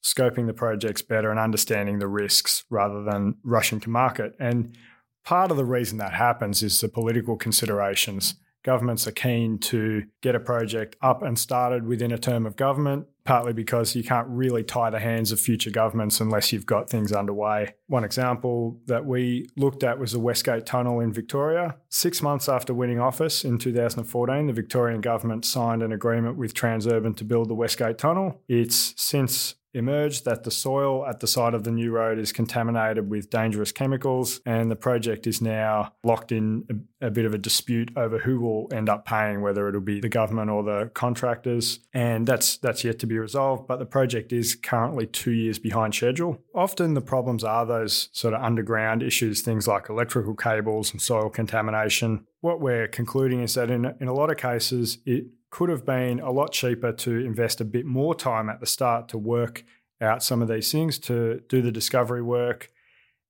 scoping 0.03 0.47
the 0.47 0.55
projects 0.55 1.03
better, 1.03 1.31
and 1.31 1.41
understanding 1.41 1.99
the 1.99 2.09
risks 2.09 2.65
rather 2.71 3.03
than 3.03 3.37
rushing 3.43 3.81
to 3.81 3.91
market. 3.91 4.35
And 4.39 4.77
part 5.25 5.51
of 5.51 5.57
the 5.57 5.65
reason 5.65 5.99
that 5.99 6.13
happens 6.13 6.63
is 6.63 6.81
the 6.81 6.89
political 6.89 7.37
considerations 7.37 8.35
governments 8.65 9.07
are 9.07 9.13
keen 9.13 9.59
to 9.59 10.05
get 10.21 10.35
a 10.35 10.41
project 10.41 10.97
up 11.01 11.23
and 11.23 11.39
started 11.39 11.87
within 11.87 12.13
a 12.13 12.19
term 12.19 12.45
of 12.45 12.57
government, 12.57 13.07
partly 13.29 13.53
because 13.53 13.95
you 13.95 14.03
can't 14.03 14.27
really 14.31 14.65
tie 14.65 14.89
the 14.89 14.99
hands 14.99 15.33
of 15.33 15.39
future 15.39 15.71
governments 15.71 16.19
unless 16.19 16.51
you've 16.51 16.65
got 16.65 16.89
things 16.89 17.13
underway. 17.13 17.75
One 17.87 18.03
example 18.03 18.81
that 18.87 19.05
we 19.05 19.51
looked 19.55 19.85
at 19.85 19.99
was 19.99 20.13
the 20.13 20.19
West 20.19 20.47
Gate 20.47 20.65
Tunnel 20.65 21.01
in 21.01 21.13
Victoria. 21.13 21.77
Six 21.91 22.23
months 22.23 22.49
after 22.49 22.73
winning 22.73 23.01
office 23.01 23.45
in 23.45 23.59
2014, 23.59 24.47
the 24.47 24.55
Victorian 24.55 25.03
government 25.03 25.45
signed 25.45 25.83
an 25.83 25.93
agreement 25.93 26.39
with 26.39 26.55
Transurban 26.55 27.15
to 27.19 27.25
build 27.25 27.51
the 27.51 27.55
West 27.55 27.77
Gate 27.77 27.99
Tunnel. 27.99 28.41
It's 28.49 28.95
since 28.97 29.57
emerged 29.75 30.25
that 30.25 30.45
the 30.45 30.51
soil 30.51 31.07
at 31.07 31.21
the 31.21 31.27
site 31.27 31.55
of 31.55 31.65
the 31.65 31.71
new 31.71 31.91
road 31.91 32.19
is 32.19 32.33
contaminated 32.33 33.09
with 33.11 33.31
dangerous 33.31 33.73
chemicals, 33.73 34.41
and 34.47 34.71
the 34.71 34.77
project 34.77 35.27
is 35.27 35.43
now 35.43 35.93
locked 36.03 36.33
in 36.33 36.65
a, 37.01 37.07
a, 37.07 37.11
bit 37.11 37.25
of 37.25 37.35
a 37.35 37.39
dispute 37.39 37.91
over 37.97 38.19
who 38.19 38.41
will 38.41 38.69
end 38.73 38.89
up 38.89 39.05
paying, 39.05 39.43
whether 39.43 39.69
it'll 39.69 39.81
be 39.81 40.01
the 40.01 40.09
government 40.09 40.51
or 40.51 40.63
the 40.63 40.91
contractors, 40.95 41.81
and 41.93 42.27
that's 42.27 42.57
that's 42.59 42.85
yet 42.85 42.99
to 42.99 43.07
be 43.07 43.18
resolved. 43.19 43.67
But 43.67 43.79
the 43.79 43.87
project 43.87 44.33
is 44.33 44.55
currently 44.55 45.07
two 45.07 45.33
years 45.33 45.59
behind 45.59 45.95
schedule. 45.95 46.39
Often 46.55 46.95
the 46.95 47.01
problems 47.01 47.45
are 47.45 47.67
those 47.67 48.09
sort 48.13 48.35
of 48.35 48.43
underground 48.43 49.03
issues, 49.03 49.41
things 49.41 49.69
like 49.69 49.89
electrical 49.89 50.35
cables 50.35 50.93
and 50.93 51.01
soil 51.01 51.29
contamination. 51.31 52.27
What 52.41 52.61
we're 52.61 52.89
concluding 52.89 53.41
is 53.41 53.55
that 53.55 53.71
in, 53.71 53.85
in 54.01 54.09
a 54.09 54.15
lot 54.15 54.31
of 54.31 54.37
cases, 54.37 54.99
it 55.05 55.27
could 55.51 55.69
have 55.69 55.87
been 55.87 56.21
a 56.21 56.31
lot 56.31 56.53
cheaper 56.53 56.93
to 56.93 57.17
invest 57.19 57.61
a 57.61 57.65
bit 57.65 57.87
more 57.87 58.15
time 58.15 58.49
at 58.49 58.61
the 58.61 58.67
start 58.67 59.09
to 59.09 59.19
work 59.19 59.65
out 60.01 60.23
some 60.23 60.43
of 60.43 60.49
these 60.49 60.71
things, 60.71 60.99
to 60.99 61.41
do 61.49 61.63
the 61.63 61.73
discovery 61.73 62.23
work 62.23 62.71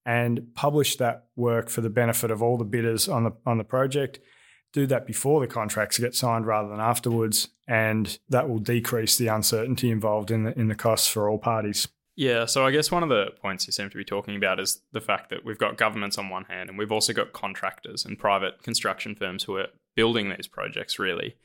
and 0.05 0.55
publish 0.55 0.97
that 0.97 1.27
work 1.37 1.69
for 1.69 1.83
the 1.83 1.91
benefit 1.91 2.31
of 2.31 2.43
all 2.43 2.57
the 2.57 2.65
bidders 2.65 3.09
on 3.09 3.25
the 3.25 3.33
on 3.45 3.59
the 3.59 3.65
project. 3.65 4.19
Do 4.73 4.87
that 4.87 5.07
before 5.07 5.41
the 5.41 5.47
contracts 5.47 5.99
get 5.99 6.15
signed 6.15 6.47
rather 6.47 6.69
than 6.69 6.81
afterwards, 6.81 7.49
and 7.67 8.19
that 8.29 8.49
will 8.49 8.59
decrease 8.59 9.17
the 9.17 9.29
uncertainty 9.29 9.91
involved 9.91 10.31
in 10.31 10.45
the 10.45 10.59
in 10.59 10.69
the 10.69 10.75
costs 10.75 11.09
for 11.09 11.29
all 11.29 11.39
parties. 11.39 11.89
Yeah, 12.19 12.47
so 12.47 12.67
I 12.67 12.73
guess 12.73 12.91
one 12.91 13.05
of 13.05 13.09
the 13.11 13.27
points 13.41 13.69
you 13.69 13.73
seem 13.73 13.91
to 13.91 13.97
be 13.97 14.05
talking 14.05 14.35
about 14.35 14.59
is 14.59 14.83
the 14.91 15.01
fact 15.01 15.31
that 15.31 15.45
we've 15.45 15.57
got 15.57 15.77
governments 15.77 16.19
on 16.19 16.31
one 16.31 16.47
hand 16.47 16.69
and 16.69 16.77
we've 16.77 16.91
also 16.91 17.13
got 17.13 17.33
contractors 17.33 18.05
and 18.05 18.19
private 18.19 18.61
construction 18.61 19.15
firms 19.15 19.45
who 19.45 19.57
are 19.57 19.69
building 19.95 20.29
these 20.29 20.49
projects 20.49 20.99
really. 20.99 21.37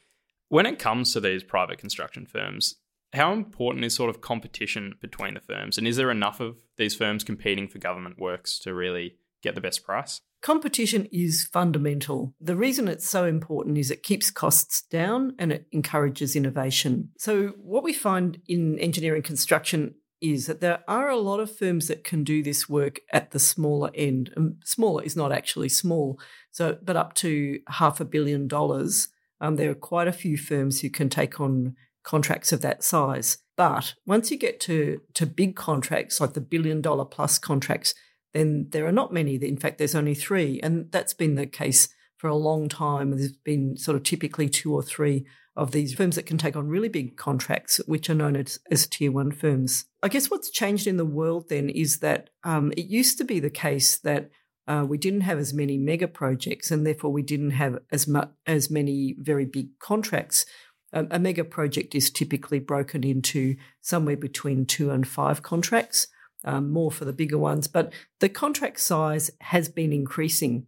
When 0.49 0.65
it 0.65 0.79
comes 0.79 1.13
to 1.13 1.19
these 1.19 1.43
private 1.43 1.77
construction 1.77 2.25
firms, 2.25 2.77
how 3.13 3.33
important 3.33 3.85
is 3.85 3.93
sort 3.93 4.09
of 4.09 4.21
competition 4.21 4.95
between 4.99 5.35
the 5.35 5.41
firms? 5.41 5.77
And 5.77 5.87
is 5.87 5.97
there 5.97 6.09
enough 6.09 6.39
of 6.39 6.57
these 6.77 6.95
firms 6.95 7.23
competing 7.23 7.67
for 7.67 7.77
government 7.77 8.17
works 8.17 8.57
to 8.59 8.73
really 8.73 9.17
get 9.43 9.55
the 9.55 9.61
best 9.61 9.83
price? 9.83 10.21
Competition 10.41 11.07
is 11.11 11.47
fundamental. 11.51 12.33
The 12.41 12.55
reason 12.55 12.87
it's 12.87 13.07
so 13.07 13.25
important 13.25 13.77
is 13.77 13.91
it 13.91 14.03
keeps 14.03 14.31
costs 14.31 14.83
down 14.89 15.35
and 15.37 15.51
it 15.51 15.67
encourages 15.71 16.35
innovation. 16.35 17.09
So, 17.17 17.53
what 17.57 17.83
we 17.83 17.93
find 17.93 18.39
in 18.47 18.79
engineering 18.79 19.21
construction 19.21 19.95
is 20.21 20.47
that 20.47 20.61
there 20.61 20.79
are 20.87 21.09
a 21.09 21.17
lot 21.17 21.39
of 21.41 21.55
firms 21.55 21.87
that 21.89 22.03
can 22.03 22.23
do 22.23 22.41
this 22.41 22.69
work 22.69 22.99
at 23.11 23.31
the 23.31 23.39
smaller 23.39 23.91
end. 23.93 24.31
And 24.35 24.55
smaller 24.63 25.03
is 25.03 25.15
not 25.15 25.31
actually 25.33 25.69
small, 25.69 26.19
so 26.51 26.77
but 26.81 26.95
up 26.95 27.13
to 27.15 27.59
half 27.67 27.99
a 27.99 28.05
billion 28.05 28.47
dollars 28.47 29.09
um, 29.43 29.57
there 29.57 29.69
are 29.69 29.75
quite 29.75 30.07
a 30.07 30.13
few 30.13 30.37
firms 30.37 30.79
who 30.79 30.89
can 30.89 31.09
take 31.09 31.41
on 31.41 31.75
contracts 32.03 32.53
of 32.53 32.61
that 32.61 32.81
size. 32.81 33.39
But 33.57 33.93
once 34.05 34.31
you 34.31 34.37
get 34.37 34.61
to, 34.61 35.01
to 35.15 35.25
big 35.25 35.57
contracts, 35.57 36.21
like 36.21 36.31
the 36.31 36.39
billion 36.39 36.81
dollar 36.81 37.03
plus 37.03 37.37
contracts, 37.37 37.93
then 38.33 38.67
there 38.71 38.85
are 38.85 38.91
not 38.91 39.13
many. 39.13 39.35
In 39.35 39.57
fact, 39.57 39.77
there's 39.77 39.95
only 39.95 40.15
three. 40.15 40.59
And 40.61 40.91
that's 40.91 41.13
been 41.13 41.35
the 41.35 41.45
case 41.45 41.89
for 42.17 42.27
a 42.27 42.35
long 42.35 42.69
time. 42.69 43.11
There's 43.11 43.31
been 43.31 43.77
sort 43.77 43.95
of 43.95 44.03
typically 44.03 44.49
two 44.49 44.73
or 44.73 44.83
three 44.83 45.25
of 45.55 45.71
these 45.71 45.93
firms 45.93 46.15
that 46.15 46.25
can 46.25 46.37
take 46.37 46.55
on 46.55 46.67
really 46.67 46.89
big 46.89 47.15
contracts, 47.15 47.79
which 47.85 48.09
are 48.09 48.15
known 48.15 48.35
as, 48.35 48.59
as 48.71 48.87
tier 48.87 49.11
one 49.11 49.31
firms. 49.31 49.85
I 50.01 50.07
guess 50.07 50.31
what's 50.31 50.49
changed 50.49 50.87
in 50.87 50.97
the 50.97 51.05
world 51.05 51.49
then 51.49 51.69
is 51.69 51.99
that 51.99 52.31
um, 52.43 52.71
it 52.75 52.85
used 52.85 53.17
to 53.19 53.23
be 53.23 53.39
the 53.39 53.51
case 53.51 53.97
that 53.99 54.31
uh, 54.67 54.85
we 54.87 54.97
didn't 54.97 55.21
have 55.21 55.37
as 55.37 55.53
many 55.53 55.77
mega 55.77 56.07
projects, 56.07 56.71
and 56.71 56.87
therefore 56.87 57.11
we 57.11 57.21
didn't 57.21 57.51
have 57.51 57.79
as 57.91 58.07
much 58.07 58.29
as 58.47 58.71
many 58.71 59.15
very 59.19 59.45
big 59.45 59.77
contracts. 59.79 60.45
A 60.93 61.17
mega 61.17 61.43
project 61.43 61.95
is 61.95 62.11
typically 62.11 62.59
broken 62.59 63.03
into 63.03 63.55
somewhere 63.81 64.15
between 64.15 64.67
two 64.67 64.91
and 64.91 65.07
five 65.07 65.41
contracts, 65.41 66.07
um, 66.43 66.71
more 66.71 66.91
for 66.91 67.05
the 67.05 67.13
bigger 67.13 67.37
ones. 67.37 67.67
But 67.67 67.93
the 68.19 68.29
contract 68.29 68.79
size 68.79 69.31
has 69.41 69.69
been 69.69 69.93
increasing, 69.93 70.65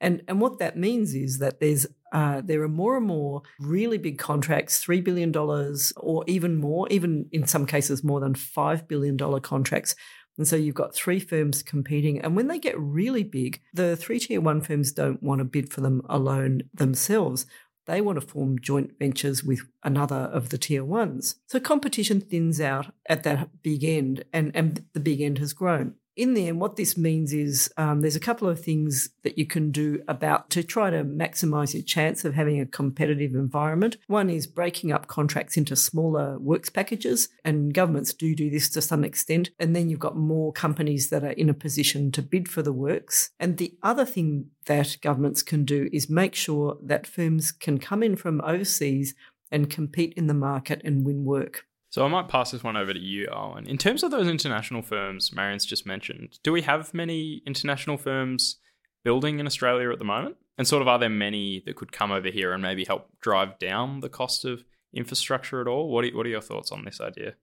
and 0.00 0.22
and 0.28 0.40
what 0.40 0.58
that 0.58 0.76
means 0.76 1.14
is 1.14 1.38
that 1.38 1.60
there's 1.60 1.86
uh, 2.12 2.42
there 2.44 2.62
are 2.62 2.68
more 2.68 2.96
and 2.96 3.06
more 3.06 3.42
really 3.58 3.98
big 3.98 4.18
contracts, 4.18 4.78
three 4.78 5.00
billion 5.00 5.32
dollars 5.32 5.92
or 5.96 6.24
even 6.26 6.56
more, 6.56 6.86
even 6.90 7.26
in 7.32 7.46
some 7.46 7.66
cases 7.66 8.04
more 8.04 8.20
than 8.20 8.34
five 8.34 8.86
billion 8.88 9.16
dollar 9.16 9.40
contracts 9.40 9.94
and 10.38 10.48
so 10.48 10.56
you've 10.56 10.74
got 10.74 10.94
three 10.94 11.20
firms 11.20 11.62
competing. 11.62 12.20
And 12.20 12.34
when 12.34 12.48
they 12.48 12.58
get 12.58 12.78
really 12.78 13.22
big, 13.22 13.60
the 13.74 13.96
three 13.96 14.18
tier 14.18 14.40
one 14.40 14.60
firms 14.60 14.92
don't 14.92 15.22
want 15.22 15.40
to 15.40 15.44
bid 15.44 15.72
for 15.72 15.82
them 15.82 16.02
alone 16.08 16.62
themselves. 16.72 17.46
They 17.86 18.00
want 18.00 18.20
to 18.20 18.26
form 18.26 18.58
joint 18.60 18.92
ventures 18.98 19.42
with 19.42 19.60
another 19.82 20.16
of 20.16 20.50
the 20.50 20.58
tier 20.58 20.84
ones. 20.84 21.36
So 21.46 21.58
competition 21.58 22.20
thins 22.20 22.60
out 22.60 22.94
at 23.08 23.24
that 23.24 23.62
big 23.62 23.84
end, 23.84 24.24
and, 24.32 24.54
and 24.54 24.84
the 24.92 25.00
big 25.00 25.20
end 25.20 25.38
has 25.38 25.52
grown. 25.52 25.94
In 26.16 26.34
the 26.34 26.48
end, 26.48 26.60
what 26.60 26.76
this 26.76 26.96
means 26.96 27.32
is 27.32 27.72
um, 27.76 28.00
there's 28.00 28.16
a 28.16 28.20
couple 28.20 28.48
of 28.48 28.60
things 28.60 29.10
that 29.22 29.38
you 29.38 29.46
can 29.46 29.70
do 29.70 30.02
about 30.08 30.50
to 30.50 30.62
try 30.62 30.90
to 30.90 31.04
maximize 31.04 31.72
your 31.72 31.82
chance 31.82 32.24
of 32.24 32.34
having 32.34 32.60
a 32.60 32.66
competitive 32.66 33.34
environment. 33.34 33.96
One 34.08 34.28
is 34.28 34.46
breaking 34.46 34.92
up 34.92 35.06
contracts 35.06 35.56
into 35.56 35.74
smaller 35.74 36.38
works 36.38 36.68
packages, 36.68 37.28
and 37.44 37.72
governments 37.72 38.12
do 38.12 38.34
do 38.34 38.50
this 38.50 38.68
to 38.70 38.82
some 38.82 39.04
extent. 39.04 39.50
And 39.58 39.74
then 39.74 39.88
you've 39.88 39.98
got 40.00 40.16
more 40.16 40.52
companies 40.52 41.08
that 41.10 41.24
are 41.24 41.30
in 41.30 41.48
a 41.48 41.54
position 41.54 42.12
to 42.12 42.22
bid 42.22 42.48
for 42.48 42.62
the 42.62 42.72
works. 42.72 43.30
And 43.40 43.56
the 43.56 43.74
other 43.82 44.04
thing 44.04 44.50
that 44.66 44.98
governments 45.00 45.42
can 45.42 45.64
do 45.64 45.88
is 45.92 46.10
make 46.10 46.34
sure 46.34 46.76
that 46.82 47.06
firms 47.06 47.52
can 47.52 47.78
come 47.78 48.02
in 48.02 48.16
from 48.16 48.40
overseas 48.42 49.14
and 49.50 49.70
compete 49.70 50.14
in 50.14 50.26
the 50.26 50.34
market 50.34 50.80
and 50.84 51.04
win 51.04 51.24
work. 51.24 51.66
So 51.92 52.06
I 52.06 52.08
might 52.08 52.28
pass 52.28 52.50
this 52.50 52.64
one 52.64 52.78
over 52.78 52.94
to 52.94 52.98
you, 52.98 53.26
Owain. 53.26 53.66
In 53.66 53.76
terms 53.76 54.02
of 54.02 54.10
those 54.10 54.26
international 54.26 54.80
firms 54.80 55.30
Marion's 55.30 55.66
just 55.66 55.84
mentioned, 55.84 56.38
do 56.42 56.50
we 56.50 56.62
have 56.62 56.94
many 56.94 57.42
international 57.46 57.98
firms 57.98 58.56
building 59.04 59.38
in 59.38 59.46
Australia 59.46 59.92
at 59.92 59.98
the 59.98 60.04
moment? 60.06 60.36
And 60.56 60.66
sort 60.66 60.80
of 60.80 60.88
are 60.88 60.98
there 60.98 61.10
many 61.10 61.62
that 61.66 61.76
could 61.76 61.92
come 61.92 62.10
over 62.10 62.30
here 62.30 62.54
and 62.54 62.62
maybe 62.62 62.86
help 62.86 63.10
drive 63.20 63.58
down 63.58 64.00
the 64.00 64.08
cost 64.08 64.46
of 64.46 64.64
infrastructure 64.94 65.60
at 65.60 65.68
all? 65.68 65.90
What 65.90 66.06
are, 66.06 66.16
what 66.16 66.24
are 66.24 66.30
your 66.30 66.40
thoughts 66.40 66.72
on 66.72 66.86
this 66.86 66.98
idea? 66.98 67.34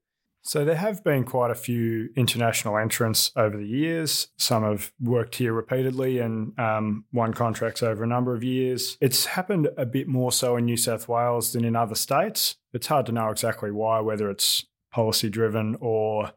So 0.41 0.65
there 0.65 0.75
have 0.75 1.03
been 1.03 1.25
quite 1.25 1.51
a 1.51 1.55
few 1.55 2.09
international 2.15 2.77
entrants 2.77 3.31
over 3.35 3.57
the 3.57 3.67
years. 3.67 4.29
Some 4.37 4.63
have 4.63 4.91
worked 4.99 5.35
here 5.35 5.53
repeatedly 5.53 6.19
and 6.19 6.57
um, 6.57 7.05
won 7.11 7.33
contracts 7.33 7.83
over 7.83 8.03
a 8.03 8.07
number 8.07 8.33
of 8.33 8.43
years. 8.43 8.97
It's 9.01 9.25
happened 9.25 9.69
a 9.77 9.85
bit 9.85 10.07
more 10.07 10.31
so 10.31 10.55
in 10.55 10.65
New 10.65 10.77
South 10.77 11.07
Wales 11.07 11.53
than 11.53 11.65
in 11.65 11.75
other 11.75 11.95
states. 11.95 12.55
It's 12.73 12.87
hard 12.87 13.05
to 13.07 13.11
know 13.11 13.29
exactly 13.29 13.71
why, 13.71 13.99
whether 13.99 14.29
it's 14.29 14.65
policy 14.91 15.29
driven 15.29 15.77
or 15.79 16.31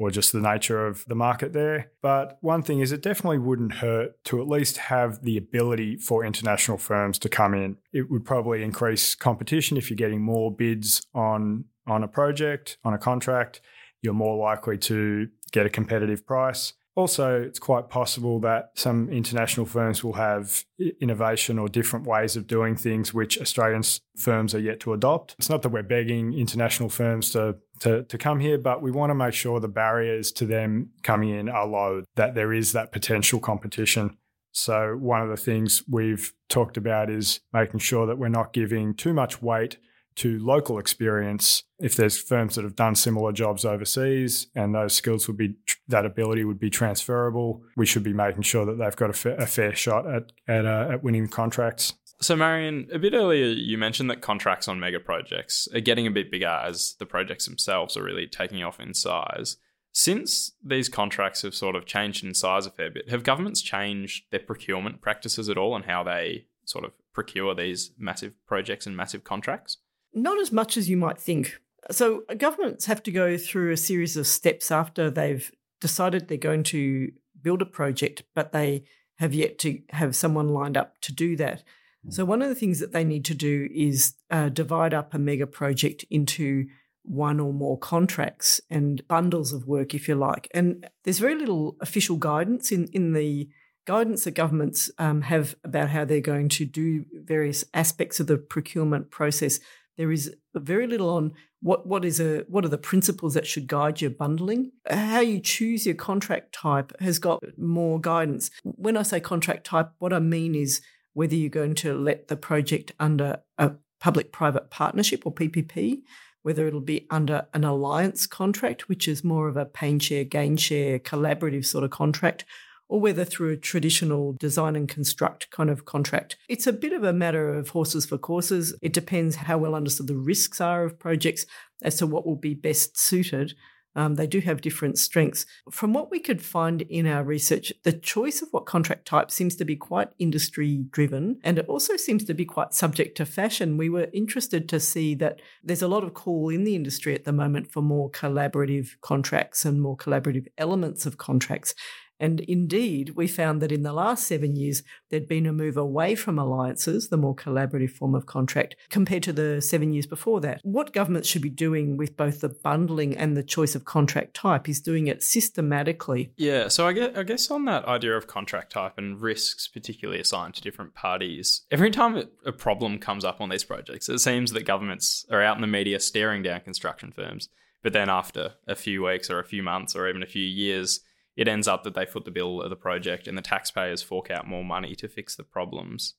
or 0.00 0.10
just 0.10 0.32
the 0.32 0.40
nature 0.40 0.86
of 0.86 1.04
the 1.08 1.14
market 1.14 1.52
there. 1.52 1.92
But 2.00 2.38
one 2.40 2.62
thing 2.62 2.80
is, 2.80 2.90
it 2.90 3.02
definitely 3.02 3.36
wouldn't 3.36 3.74
hurt 3.74 4.12
to 4.24 4.40
at 4.40 4.48
least 4.48 4.78
have 4.78 5.22
the 5.22 5.36
ability 5.36 5.98
for 5.98 6.24
international 6.24 6.78
firms 6.78 7.18
to 7.18 7.28
come 7.28 7.52
in. 7.52 7.76
It 7.92 8.10
would 8.10 8.24
probably 8.24 8.62
increase 8.62 9.14
competition 9.14 9.76
if 9.76 9.90
you're 9.90 9.98
getting 9.98 10.22
more 10.22 10.50
bids 10.50 11.06
on 11.12 11.66
on 11.90 12.04
a 12.04 12.08
project, 12.08 12.78
on 12.84 12.94
a 12.94 12.98
contract, 12.98 13.60
you're 14.00 14.14
more 14.14 14.36
likely 14.36 14.78
to 14.78 15.28
get 15.52 15.66
a 15.66 15.70
competitive 15.70 16.24
price. 16.24 16.72
Also, 16.96 17.40
it's 17.40 17.58
quite 17.58 17.88
possible 17.88 18.40
that 18.40 18.72
some 18.74 19.08
international 19.10 19.64
firms 19.64 20.02
will 20.02 20.14
have 20.14 20.64
innovation 21.00 21.58
or 21.58 21.68
different 21.68 22.06
ways 22.06 22.36
of 22.36 22.46
doing 22.46 22.76
things 22.76 23.14
which 23.14 23.40
Australian 23.40 23.82
firms 24.16 24.54
are 24.54 24.60
yet 24.60 24.80
to 24.80 24.92
adopt. 24.92 25.34
It's 25.38 25.48
not 25.48 25.62
that 25.62 25.68
we're 25.68 25.82
begging 25.82 26.34
international 26.34 26.88
firms 26.88 27.30
to, 27.30 27.56
to, 27.80 28.02
to 28.04 28.18
come 28.18 28.40
here, 28.40 28.58
but 28.58 28.82
we 28.82 28.90
want 28.90 29.10
to 29.10 29.14
make 29.14 29.34
sure 29.34 29.60
the 29.60 29.68
barriers 29.68 30.32
to 30.32 30.46
them 30.46 30.90
coming 31.02 31.30
in 31.30 31.48
are 31.48 31.66
low, 31.66 32.02
that 32.16 32.34
there 32.34 32.52
is 32.52 32.72
that 32.72 32.92
potential 32.92 33.38
competition. 33.38 34.16
So, 34.52 34.96
one 34.96 35.22
of 35.22 35.28
the 35.28 35.36
things 35.36 35.84
we've 35.88 36.34
talked 36.48 36.76
about 36.76 37.08
is 37.08 37.40
making 37.52 37.80
sure 37.80 38.04
that 38.06 38.18
we're 38.18 38.28
not 38.28 38.52
giving 38.52 38.94
too 38.94 39.14
much 39.14 39.40
weight 39.40 39.78
to 40.16 40.38
local 40.44 40.78
experience 40.78 41.62
if 41.78 41.94
there's 41.94 42.18
firms 42.18 42.54
that 42.54 42.64
have 42.64 42.76
done 42.76 42.94
similar 42.94 43.32
jobs 43.32 43.64
overseas 43.64 44.48
and 44.54 44.74
those 44.74 44.94
skills 44.94 45.26
would 45.26 45.36
be 45.36 45.54
that 45.88 46.04
ability 46.04 46.44
would 46.44 46.58
be 46.58 46.70
transferable 46.70 47.62
we 47.76 47.86
should 47.86 48.02
be 48.02 48.12
making 48.12 48.42
sure 48.42 48.64
that 48.66 48.78
they've 48.78 48.96
got 48.96 49.10
a, 49.10 49.14
fa- 49.14 49.36
a 49.36 49.46
fair 49.46 49.74
shot 49.74 50.06
at 50.06 50.32
at, 50.48 50.66
uh, 50.66 50.88
at 50.92 51.02
winning 51.02 51.28
contracts. 51.28 51.94
So 52.20 52.36
marion 52.36 52.88
a 52.92 52.98
bit 52.98 53.14
earlier 53.14 53.46
you 53.46 53.78
mentioned 53.78 54.10
that 54.10 54.20
contracts 54.20 54.68
on 54.68 54.80
mega 54.80 55.00
projects 55.00 55.68
are 55.74 55.80
getting 55.80 56.06
a 56.06 56.10
bit 56.10 56.30
bigger 56.30 56.60
as 56.64 56.96
the 56.98 57.06
projects 57.06 57.46
themselves 57.46 57.96
are 57.96 58.02
really 58.02 58.26
taking 58.26 58.62
off 58.62 58.80
in 58.80 58.94
size. 58.94 59.56
Since 59.92 60.52
these 60.64 60.88
contracts 60.88 61.42
have 61.42 61.54
sort 61.54 61.74
of 61.74 61.84
changed 61.84 62.22
in 62.24 62.34
size 62.34 62.66
a 62.66 62.70
fair 62.70 62.90
bit 62.90 63.10
have 63.10 63.24
governments 63.24 63.62
changed 63.62 64.24
their 64.30 64.40
procurement 64.40 65.00
practices 65.00 65.48
at 65.48 65.58
all 65.58 65.74
and 65.74 65.86
how 65.86 66.02
they 66.02 66.46
sort 66.64 66.84
of 66.84 66.92
procure 67.12 67.54
these 67.54 67.90
massive 67.98 68.32
projects 68.46 68.86
and 68.86 68.96
massive 68.96 69.24
contracts 69.24 69.78
not 70.14 70.38
as 70.40 70.52
much 70.52 70.76
as 70.76 70.88
you 70.88 70.96
might 70.96 71.20
think. 71.20 71.58
So, 71.90 72.24
governments 72.36 72.86
have 72.86 73.02
to 73.04 73.10
go 73.10 73.36
through 73.36 73.72
a 73.72 73.76
series 73.76 74.16
of 74.16 74.26
steps 74.26 74.70
after 74.70 75.10
they've 75.10 75.50
decided 75.80 76.28
they're 76.28 76.36
going 76.36 76.62
to 76.64 77.10
build 77.40 77.62
a 77.62 77.66
project, 77.66 78.22
but 78.34 78.52
they 78.52 78.84
have 79.18 79.34
yet 79.34 79.58
to 79.60 79.80
have 79.90 80.14
someone 80.14 80.48
lined 80.48 80.76
up 80.76 81.00
to 81.02 81.12
do 81.12 81.36
that. 81.36 81.62
So, 82.08 82.24
one 82.24 82.42
of 82.42 82.48
the 82.48 82.54
things 82.54 82.80
that 82.80 82.92
they 82.92 83.04
need 83.04 83.24
to 83.26 83.34
do 83.34 83.68
is 83.74 84.14
uh, 84.30 84.48
divide 84.48 84.94
up 84.94 85.12
a 85.12 85.18
mega 85.18 85.46
project 85.46 86.04
into 86.10 86.66
one 87.02 87.40
or 87.40 87.52
more 87.52 87.78
contracts 87.78 88.60
and 88.70 89.06
bundles 89.08 89.52
of 89.52 89.66
work, 89.66 89.94
if 89.94 90.08
you 90.08 90.14
like. 90.14 90.48
And 90.54 90.88
there's 91.04 91.18
very 91.18 91.34
little 91.34 91.76
official 91.80 92.16
guidance 92.16 92.72
in, 92.72 92.86
in 92.92 93.12
the 93.12 93.48
guidance 93.86 94.24
that 94.24 94.32
governments 94.32 94.90
um, 94.98 95.22
have 95.22 95.54
about 95.64 95.90
how 95.90 96.04
they're 96.04 96.20
going 96.20 96.48
to 96.50 96.64
do 96.64 97.04
various 97.12 97.64
aspects 97.74 98.20
of 98.20 98.26
the 98.26 98.38
procurement 98.38 99.10
process. 99.10 99.60
There 100.00 100.10
is 100.10 100.34
very 100.54 100.86
little 100.86 101.10
on 101.10 101.32
what 101.60 101.86
what 101.86 102.06
is 102.06 102.20
a 102.20 102.38
what 102.48 102.64
are 102.64 102.68
the 102.68 102.78
principles 102.78 103.34
that 103.34 103.46
should 103.46 103.66
guide 103.66 104.00
your 104.00 104.10
bundling. 104.10 104.72
How 104.88 105.20
you 105.20 105.40
choose 105.40 105.84
your 105.84 105.94
contract 105.94 106.54
type 106.54 106.98
has 107.00 107.18
got 107.18 107.44
more 107.58 108.00
guidance. 108.00 108.50
When 108.64 108.96
I 108.96 109.02
say 109.02 109.20
contract 109.20 109.66
type, 109.66 109.90
what 109.98 110.14
I 110.14 110.18
mean 110.18 110.54
is 110.54 110.80
whether 111.12 111.34
you're 111.34 111.50
going 111.50 111.74
to 111.74 111.92
let 111.92 112.28
the 112.28 112.36
project 112.38 112.92
under 112.98 113.42
a 113.58 113.72
public-private 114.00 114.70
partnership 114.70 115.26
or 115.26 115.34
PPP, 115.34 116.00
whether 116.44 116.66
it'll 116.66 116.80
be 116.80 117.06
under 117.10 117.46
an 117.52 117.64
alliance 117.64 118.26
contract, 118.26 118.88
which 118.88 119.06
is 119.06 119.22
more 119.22 119.48
of 119.48 119.58
a 119.58 119.66
pain 119.66 119.98
share, 119.98 120.24
gain 120.24 120.56
share, 120.56 120.98
collaborative 120.98 121.66
sort 121.66 121.84
of 121.84 121.90
contract, 121.90 122.46
or 122.90 123.00
whether 123.00 123.24
through 123.24 123.52
a 123.52 123.56
traditional 123.56 124.34
design 124.40 124.74
and 124.74 124.88
construct 124.88 125.48
kind 125.50 125.70
of 125.70 125.84
contract. 125.84 126.36
It's 126.48 126.66
a 126.66 126.72
bit 126.72 126.92
of 126.92 127.04
a 127.04 127.12
matter 127.12 127.54
of 127.54 127.68
horses 127.68 128.04
for 128.04 128.18
courses. 128.18 128.74
It 128.82 128.92
depends 128.92 129.36
how 129.36 129.58
well 129.58 129.76
understood 129.76 130.08
the 130.08 130.16
risks 130.16 130.60
are 130.60 130.84
of 130.84 130.98
projects 130.98 131.46
as 131.82 131.96
to 131.96 132.06
what 132.06 132.26
will 132.26 132.36
be 132.36 132.52
best 132.52 132.98
suited. 132.98 133.54
Um, 133.96 134.14
they 134.14 134.26
do 134.26 134.40
have 134.40 134.60
different 134.60 134.98
strengths. 134.98 135.46
From 135.70 135.92
what 135.92 136.10
we 136.10 136.20
could 136.20 136.42
find 136.42 136.82
in 136.82 137.06
our 137.06 137.24
research, 137.24 137.72
the 137.82 137.92
choice 137.92 138.40
of 138.40 138.48
what 138.50 138.66
contract 138.66 139.06
type 139.06 139.30
seems 139.30 139.56
to 139.56 139.64
be 139.64 139.76
quite 139.76 140.08
industry 140.18 140.84
driven 140.90 141.38
and 141.42 141.58
it 141.58 141.66
also 141.68 141.96
seems 141.96 142.24
to 142.24 142.34
be 142.34 142.44
quite 142.44 142.72
subject 142.72 143.16
to 143.16 143.26
fashion. 143.26 143.76
We 143.76 143.88
were 143.88 144.08
interested 144.12 144.68
to 144.68 144.80
see 144.80 145.14
that 145.16 145.40
there's 145.62 145.82
a 145.82 145.88
lot 145.88 146.04
of 146.04 146.14
call 146.14 146.50
in 146.50 146.64
the 146.64 146.76
industry 146.76 147.14
at 147.14 147.24
the 147.24 147.32
moment 147.32 147.70
for 147.70 147.82
more 147.82 148.10
collaborative 148.10 148.90
contracts 149.00 149.64
and 149.64 149.82
more 149.82 149.96
collaborative 149.96 150.46
elements 150.56 151.04
of 151.04 151.18
contracts. 151.18 151.74
And 152.20 152.40
indeed, 152.40 153.14
we 153.16 153.26
found 153.26 153.62
that 153.62 153.72
in 153.72 153.82
the 153.82 153.94
last 153.94 154.28
seven 154.28 154.54
years, 154.54 154.82
there'd 155.08 155.26
been 155.26 155.46
a 155.46 155.52
move 155.52 155.78
away 155.78 156.14
from 156.14 156.38
alliances, 156.38 157.08
the 157.08 157.16
more 157.16 157.34
collaborative 157.34 157.90
form 157.90 158.14
of 158.14 158.26
contract, 158.26 158.76
compared 158.90 159.22
to 159.24 159.32
the 159.32 159.62
seven 159.62 159.92
years 159.94 160.06
before 160.06 160.40
that. 160.42 160.60
What 160.62 160.92
governments 160.92 161.28
should 161.28 161.40
be 161.40 161.50
doing 161.50 161.96
with 161.96 162.18
both 162.18 162.40
the 162.40 162.50
bundling 162.50 163.16
and 163.16 163.36
the 163.36 163.42
choice 163.42 163.74
of 163.74 163.86
contract 163.86 164.34
type 164.34 164.68
is 164.68 164.80
doing 164.80 165.06
it 165.06 165.22
systematically. 165.22 166.32
Yeah, 166.36 166.68
so 166.68 166.86
I 166.86 166.92
guess, 166.92 167.16
I 167.16 167.22
guess 167.22 167.50
on 167.50 167.64
that 167.64 167.86
idea 167.86 168.16
of 168.16 168.26
contract 168.26 168.72
type 168.72 168.98
and 168.98 169.20
risks, 169.20 169.66
particularly 169.66 170.20
assigned 170.20 170.54
to 170.54 170.62
different 170.62 170.94
parties, 170.94 171.62
every 171.70 171.90
time 171.90 172.22
a 172.44 172.52
problem 172.52 172.98
comes 172.98 173.24
up 173.24 173.40
on 173.40 173.48
these 173.48 173.64
projects, 173.64 174.10
it 174.10 174.18
seems 174.18 174.52
that 174.52 174.66
governments 174.66 175.24
are 175.30 175.42
out 175.42 175.56
in 175.56 175.62
the 175.62 175.66
media 175.66 175.98
staring 175.98 176.42
down 176.42 176.60
construction 176.60 177.12
firms. 177.12 177.48
But 177.82 177.94
then 177.94 178.10
after 178.10 178.54
a 178.66 178.74
few 178.74 179.04
weeks 179.04 179.30
or 179.30 179.38
a 179.38 179.44
few 179.44 179.62
months 179.62 179.96
or 179.96 180.06
even 180.06 180.22
a 180.22 180.26
few 180.26 180.44
years, 180.44 181.00
it 181.40 181.48
ends 181.48 181.66
up 181.66 181.84
that 181.84 181.94
they 181.94 182.04
foot 182.04 182.26
the 182.26 182.30
bill 182.30 182.60
of 182.60 182.68
the 182.68 182.76
project 182.76 183.26
and 183.26 183.36
the 183.36 183.42
taxpayers 183.42 184.02
fork 184.02 184.30
out 184.30 184.46
more 184.46 184.62
money 184.62 184.94
to 184.94 185.08
fix 185.08 185.34
the 185.34 185.42
problems. 185.42 186.12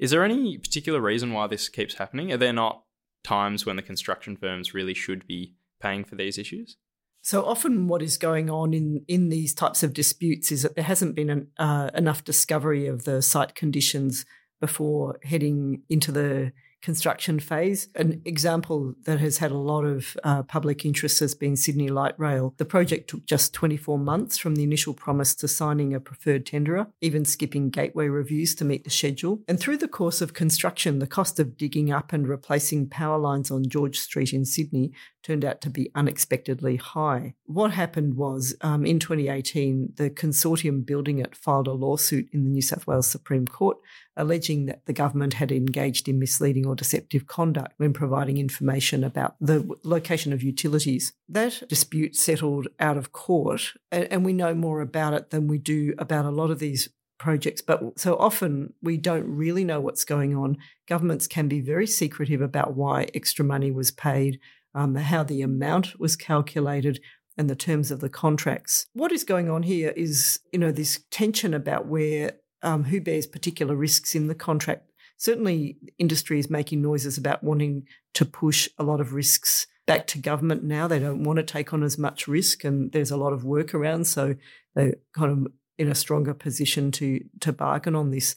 Is 0.00 0.10
there 0.10 0.24
any 0.24 0.58
particular 0.58 1.00
reason 1.00 1.32
why 1.32 1.46
this 1.46 1.68
keeps 1.68 1.94
happening? 1.94 2.32
Are 2.32 2.36
there 2.36 2.52
not 2.52 2.82
times 3.22 3.64
when 3.64 3.76
the 3.76 3.82
construction 3.82 4.36
firms 4.36 4.74
really 4.74 4.92
should 4.92 5.28
be 5.28 5.54
paying 5.80 6.02
for 6.02 6.16
these 6.16 6.38
issues? 6.38 6.76
So 7.22 7.44
often, 7.44 7.86
what 7.86 8.02
is 8.02 8.16
going 8.16 8.50
on 8.50 8.74
in, 8.74 9.04
in 9.06 9.28
these 9.28 9.54
types 9.54 9.84
of 9.84 9.92
disputes 9.92 10.50
is 10.50 10.62
that 10.62 10.74
there 10.74 10.82
hasn't 10.82 11.14
been 11.14 11.30
an, 11.30 11.48
uh, 11.56 11.90
enough 11.94 12.24
discovery 12.24 12.88
of 12.88 13.04
the 13.04 13.22
site 13.22 13.54
conditions 13.54 14.26
before 14.60 15.20
heading 15.22 15.82
into 15.88 16.10
the 16.10 16.52
construction 16.84 17.40
phase. 17.40 17.88
An 17.94 18.20
example 18.26 18.94
that 19.04 19.18
has 19.18 19.38
had 19.38 19.50
a 19.50 19.56
lot 19.56 19.84
of 19.84 20.18
uh, 20.22 20.42
public 20.42 20.84
interest 20.84 21.18
has 21.20 21.34
been 21.34 21.56
Sydney 21.56 21.88
Light 21.88 22.14
Rail. 22.18 22.52
The 22.58 22.66
project 22.66 23.08
took 23.08 23.24
just 23.24 23.54
24 23.54 23.98
months 23.98 24.36
from 24.36 24.54
the 24.54 24.64
initial 24.64 24.92
promise 24.92 25.34
to 25.36 25.48
signing 25.48 25.94
a 25.94 25.98
preferred 25.98 26.44
tenderer, 26.44 26.88
even 27.00 27.24
skipping 27.24 27.70
gateway 27.70 28.08
reviews 28.08 28.54
to 28.56 28.66
meet 28.66 28.84
the 28.84 28.90
schedule. 28.90 29.40
And 29.48 29.58
through 29.58 29.78
the 29.78 29.88
course 29.88 30.20
of 30.20 30.34
construction, 30.34 30.98
the 30.98 31.06
cost 31.06 31.40
of 31.40 31.56
digging 31.56 31.90
up 31.90 32.12
and 32.12 32.28
replacing 32.28 32.90
power 32.90 33.18
lines 33.18 33.50
on 33.50 33.66
George 33.66 33.98
Street 33.98 34.34
in 34.34 34.44
Sydney 34.44 34.92
turned 35.22 35.44
out 35.44 35.62
to 35.62 35.70
be 35.70 35.90
unexpectedly 35.94 36.76
high. 36.76 37.34
What 37.46 37.70
happened 37.70 38.14
was 38.18 38.54
um, 38.60 38.84
in 38.84 38.98
2018, 38.98 39.94
the 39.96 40.10
consortium 40.10 40.84
building 40.84 41.18
it 41.18 41.34
filed 41.34 41.66
a 41.66 41.72
lawsuit 41.72 42.28
in 42.32 42.44
the 42.44 42.50
New 42.50 42.60
South 42.60 42.86
Wales 42.86 43.08
Supreme 43.10 43.46
Court 43.46 43.78
alleging 44.16 44.66
that 44.66 44.86
the 44.86 44.92
government 44.92 45.34
had 45.34 45.50
engaged 45.50 46.08
in 46.08 46.18
misleading 46.18 46.66
or 46.66 46.74
deceptive 46.74 47.26
conduct 47.26 47.74
when 47.78 47.92
providing 47.92 48.38
information 48.38 49.02
about 49.02 49.36
the 49.40 49.68
location 49.82 50.32
of 50.32 50.42
utilities. 50.42 51.12
That 51.28 51.62
dispute 51.68 52.16
settled 52.16 52.68
out 52.78 52.96
of 52.96 53.12
court, 53.12 53.74
and 53.90 54.24
we 54.24 54.32
know 54.32 54.54
more 54.54 54.80
about 54.80 55.14
it 55.14 55.30
than 55.30 55.48
we 55.48 55.58
do 55.58 55.94
about 55.98 56.24
a 56.24 56.30
lot 56.30 56.50
of 56.50 56.58
these 56.58 56.88
projects. 57.18 57.62
But 57.62 57.98
so 57.98 58.16
often 58.16 58.72
we 58.82 58.96
don't 58.96 59.26
really 59.26 59.64
know 59.64 59.80
what's 59.80 60.04
going 60.04 60.36
on. 60.36 60.58
Governments 60.88 61.26
can 61.26 61.48
be 61.48 61.60
very 61.60 61.86
secretive 61.86 62.40
about 62.40 62.74
why 62.74 63.08
extra 63.14 63.44
money 63.44 63.70
was 63.70 63.90
paid, 63.90 64.40
um, 64.74 64.94
how 64.96 65.22
the 65.22 65.42
amount 65.42 65.98
was 65.98 66.16
calculated, 66.16 67.00
and 67.36 67.50
the 67.50 67.56
terms 67.56 67.90
of 67.90 68.00
the 68.00 68.08
contracts. 68.08 68.86
What 68.92 69.12
is 69.12 69.24
going 69.24 69.50
on 69.50 69.64
here 69.64 69.92
is, 69.96 70.40
you 70.52 70.58
know, 70.58 70.70
this 70.70 71.04
tension 71.10 71.54
about 71.54 71.86
where 71.86 72.32
um, 72.64 72.84
who 72.84 73.00
bears 73.00 73.26
particular 73.26 73.76
risks 73.76 74.14
in 74.14 74.26
the 74.26 74.34
contract. 74.34 74.90
Certainly, 75.16 75.76
industry 75.98 76.38
is 76.38 76.50
making 76.50 76.82
noises 76.82 77.16
about 77.16 77.44
wanting 77.44 77.86
to 78.14 78.24
push 78.24 78.68
a 78.78 78.82
lot 78.82 79.00
of 79.00 79.14
risks 79.14 79.66
back 79.86 80.06
to 80.08 80.18
government 80.18 80.64
now. 80.64 80.88
They 80.88 80.98
don't 80.98 81.22
want 81.22 81.36
to 81.36 81.42
take 81.42 81.72
on 81.72 81.82
as 81.82 81.98
much 81.98 82.26
risk, 82.26 82.64
and 82.64 82.90
there's 82.92 83.10
a 83.10 83.16
lot 83.16 83.32
of 83.32 83.44
work 83.44 83.74
around, 83.74 84.06
so 84.06 84.34
they're 84.74 84.96
kind 85.16 85.30
of 85.30 85.52
in 85.78 85.88
a 85.88 85.94
stronger 85.94 86.34
position 86.34 86.90
to 86.92 87.20
to 87.40 87.52
bargain 87.52 87.94
on 87.94 88.10
this. 88.10 88.34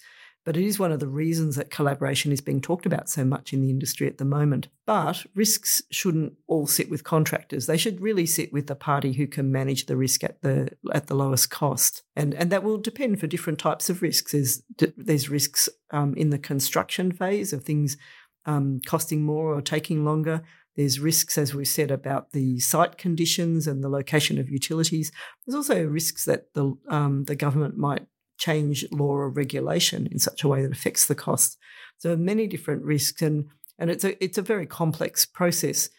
But 0.48 0.56
it 0.56 0.64
is 0.64 0.80
one 0.80 0.94
of 0.94 1.02
the 1.02 1.10
reasons 1.10 1.58
that 1.58 1.70
collaboration 1.70 2.32
is 2.32 2.40
being 2.40 2.62
talked 2.62 2.86
about 2.86 3.10
so 3.10 3.26
much 3.26 3.52
in 3.52 3.60
the 3.60 3.70
industry 3.70 4.08
at 4.08 4.18
the 4.18 4.24
moment. 4.24 4.70
But 4.86 5.26
risks 5.36 5.82
shouldn't 5.92 6.36
all 6.48 6.68
sit 6.68 6.90
with 6.90 7.04
contractors. 7.04 7.66
They 7.66 7.76
should 7.76 8.00
really 8.00 8.26
sit 8.26 8.54
with 8.54 8.68
the 8.68 8.74
party 8.74 9.12
who 9.12 9.28
can 9.28 9.52
manage 9.52 9.88
the 9.88 9.98
risk 9.98 10.24
at 10.24 10.42
the 10.44 10.70
at 10.94 11.08
the 11.08 11.16
lowest 11.16 11.50
cost. 11.50 12.04
And 12.16 12.34
and 12.34 12.50
that 12.50 12.64
will 12.64 12.78
depend 12.78 13.20
for 13.20 13.28
different 13.28 13.60
types 13.60 13.90
of 13.90 14.02
risks. 14.02 14.32
There's 14.32 14.64
there's 14.96 15.30
risks 15.30 15.68
um, 15.92 16.14
in 16.16 16.30
the 16.30 16.40
construction 16.40 17.12
phase 17.12 17.52
of 17.52 17.66
things 17.66 17.98
um, 18.46 18.80
costing 18.88 19.24
more 19.24 19.54
or 19.54 19.62
taking 19.62 20.06
longer. 20.06 20.44
There's 20.78 21.02
risks, 21.02 21.38
as 21.38 21.54
we 21.54 21.66
said, 21.66 21.92
about 21.92 22.32
the 22.32 22.62
site 22.62 22.98
conditions 22.98 23.68
and 23.68 23.84
the 23.84 23.90
location 23.90 24.40
of 24.40 24.50
utilities. 24.50 25.12
There's 25.46 25.58
also 25.58 25.84
risks 25.84 26.24
that 26.24 26.54
the 26.54 26.74
um, 26.88 27.26
the 27.26 27.36
government 27.36 27.78
might 27.78 28.08
change 28.38 28.86
law 28.92 29.14
or 29.14 29.30
regulation 29.30 30.08
in 30.12 30.20
such 30.20 30.44
a 30.44 30.48
way 30.48 30.62
that 30.62 30.72
affects 30.72 31.06
the 31.06 31.16
cost. 31.16 31.58
So 31.98 32.16
many 32.16 32.48
different 32.48 32.84
risks, 32.84 33.22
and 33.22 33.48
and 33.80 33.90
it's 33.90 34.04
a 34.04 34.24
it's 34.24 34.38
a 34.38 34.44
very 34.44 34.66
complex 34.66 35.26
process. 35.26 35.90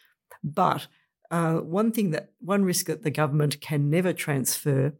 But 0.43 0.87
uh, 1.31 1.55
one 1.55 1.91
thing 1.91 2.11
that 2.11 2.31
one 2.39 2.63
risk 2.63 2.87
that 2.87 3.03
the 3.03 3.11
government 3.11 3.61
can 3.61 3.89
never 3.89 4.13
transfer 4.13 4.93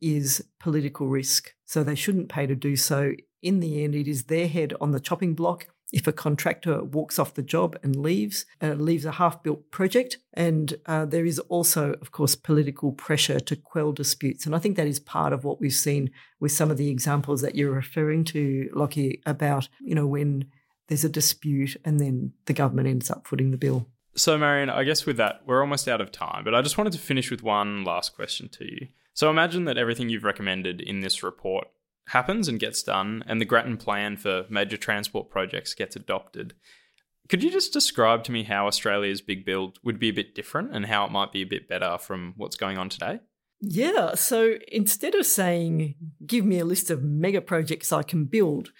is 0.00 0.44
political 0.60 1.08
risk. 1.08 1.54
So 1.64 1.82
they 1.82 1.94
shouldn't 1.94 2.28
pay 2.28 2.46
to 2.46 2.54
do 2.54 2.76
so. 2.76 3.12
In 3.42 3.60
the 3.60 3.84
end, 3.84 3.94
it 3.94 4.08
is 4.08 4.24
their 4.24 4.48
head 4.48 4.74
on 4.80 4.90
the 4.90 5.00
chopping 5.00 5.34
block 5.34 5.68
if 5.92 6.06
a 6.06 6.12
contractor 6.12 6.82
walks 6.82 7.18
off 7.18 7.34
the 7.34 7.42
job 7.42 7.76
and 7.82 7.96
leaves, 7.96 8.44
uh, 8.60 8.72
leaves 8.72 9.04
a 9.04 9.12
half 9.12 9.42
built 9.42 9.70
project. 9.70 10.18
And 10.34 10.74
uh, 10.86 11.04
there 11.04 11.24
is 11.24 11.38
also, 11.38 11.92
of 12.00 12.10
course, 12.10 12.34
political 12.34 12.92
pressure 12.92 13.40
to 13.40 13.56
quell 13.56 13.92
disputes. 13.92 14.46
And 14.46 14.54
I 14.54 14.58
think 14.58 14.76
that 14.76 14.86
is 14.86 14.98
part 14.98 15.32
of 15.32 15.44
what 15.44 15.60
we've 15.60 15.72
seen 15.72 16.10
with 16.40 16.52
some 16.52 16.70
of 16.70 16.76
the 16.76 16.88
examples 16.88 17.40
that 17.42 17.54
you're 17.54 17.72
referring 17.72 18.24
to, 18.24 18.68
Lockie, 18.74 19.22
about, 19.26 19.68
you 19.80 19.94
know, 19.94 20.06
when 20.06 20.46
there's 20.88 21.04
a 21.04 21.08
dispute 21.08 21.76
and 21.84 22.00
then 22.00 22.32
the 22.46 22.52
government 22.52 22.88
ends 22.88 23.10
up 23.10 23.26
footing 23.26 23.50
the 23.50 23.56
bill. 23.56 23.86
So, 24.14 24.38
Marion, 24.38 24.70
I 24.70 24.84
guess 24.84 25.04
with 25.04 25.18
that, 25.18 25.42
we're 25.46 25.60
almost 25.60 25.88
out 25.88 26.00
of 26.00 26.10
time, 26.10 26.42
but 26.42 26.54
I 26.54 26.62
just 26.62 26.78
wanted 26.78 26.94
to 26.94 26.98
finish 26.98 27.30
with 27.30 27.42
one 27.42 27.84
last 27.84 28.14
question 28.14 28.48
to 28.50 28.64
you. 28.64 28.88
So, 29.12 29.28
imagine 29.30 29.66
that 29.66 29.76
everything 29.76 30.08
you've 30.08 30.24
recommended 30.24 30.80
in 30.80 31.00
this 31.00 31.22
report 31.22 31.68
happens 32.08 32.48
and 32.48 32.60
gets 32.60 32.82
done, 32.82 33.24
and 33.26 33.40
the 33.40 33.44
Grattan 33.44 33.76
plan 33.76 34.16
for 34.16 34.46
major 34.48 34.76
transport 34.76 35.30
projects 35.30 35.74
gets 35.74 35.96
adopted. 35.96 36.54
Could 37.28 37.42
you 37.42 37.50
just 37.50 37.72
describe 37.72 38.22
to 38.24 38.32
me 38.32 38.44
how 38.44 38.66
Australia's 38.66 39.20
big 39.20 39.44
build 39.44 39.78
would 39.82 39.98
be 39.98 40.08
a 40.08 40.14
bit 40.14 40.34
different 40.34 40.74
and 40.74 40.86
how 40.86 41.04
it 41.04 41.10
might 41.10 41.32
be 41.32 41.42
a 41.42 41.46
bit 41.46 41.68
better 41.68 41.98
from 41.98 42.34
what's 42.36 42.56
going 42.56 42.78
on 42.78 42.88
today? 42.88 43.20
Yeah, 43.60 44.14
so 44.14 44.56
instead 44.70 45.14
of 45.14 45.26
saying, 45.26 45.96
give 46.24 46.44
me 46.44 46.58
a 46.58 46.64
list 46.64 46.90
of 46.90 47.02
mega 47.02 47.40
projects 47.40 47.92
I 47.92 48.02
can 48.02 48.26
build, 48.26 48.70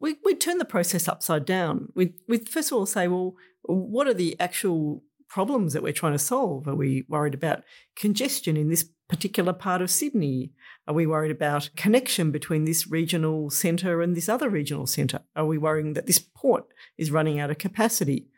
we, 0.00 0.16
would 0.24 0.40
turn 0.40 0.58
the 0.58 0.64
process 0.64 1.08
upside 1.08 1.44
down. 1.44 1.88
We'd, 1.94 2.14
we'd 2.28 2.48
first 2.48 2.70
of 2.70 2.78
all 2.78 2.86
say, 2.86 3.08
well, 3.08 3.34
what 3.62 4.06
are 4.06 4.14
the 4.14 4.38
actual 4.38 5.02
problems 5.28 5.72
that 5.72 5.82
we're 5.82 5.92
trying 5.92 6.12
to 6.12 6.18
solve? 6.18 6.68
Are 6.68 6.74
we 6.74 7.04
worried 7.08 7.34
about 7.34 7.64
congestion 7.96 8.56
in 8.56 8.68
this 8.68 8.88
particular 9.08 9.52
part 9.52 9.82
of 9.82 9.90
Sydney? 9.90 10.52
Are 10.86 10.94
we 10.94 11.06
worried 11.06 11.30
about 11.30 11.70
connection 11.76 12.30
between 12.30 12.64
this 12.64 12.86
regional 12.86 13.50
centre 13.50 14.00
and 14.00 14.16
this 14.16 14.28
other 14.28 14.48
regional 14.48 14.86
centre? 14.86 15.20
Are 15.34 15.46
we 15.46 15.58
worrying 15.58 15.94
that 15.94 16.06
this 16.06 16.18
port 16.18 16.66
is 16.96 17.10
running 17.10 17.38
out 17.38 17.50
of 17.50 17.58
capacity? 17.58 18.28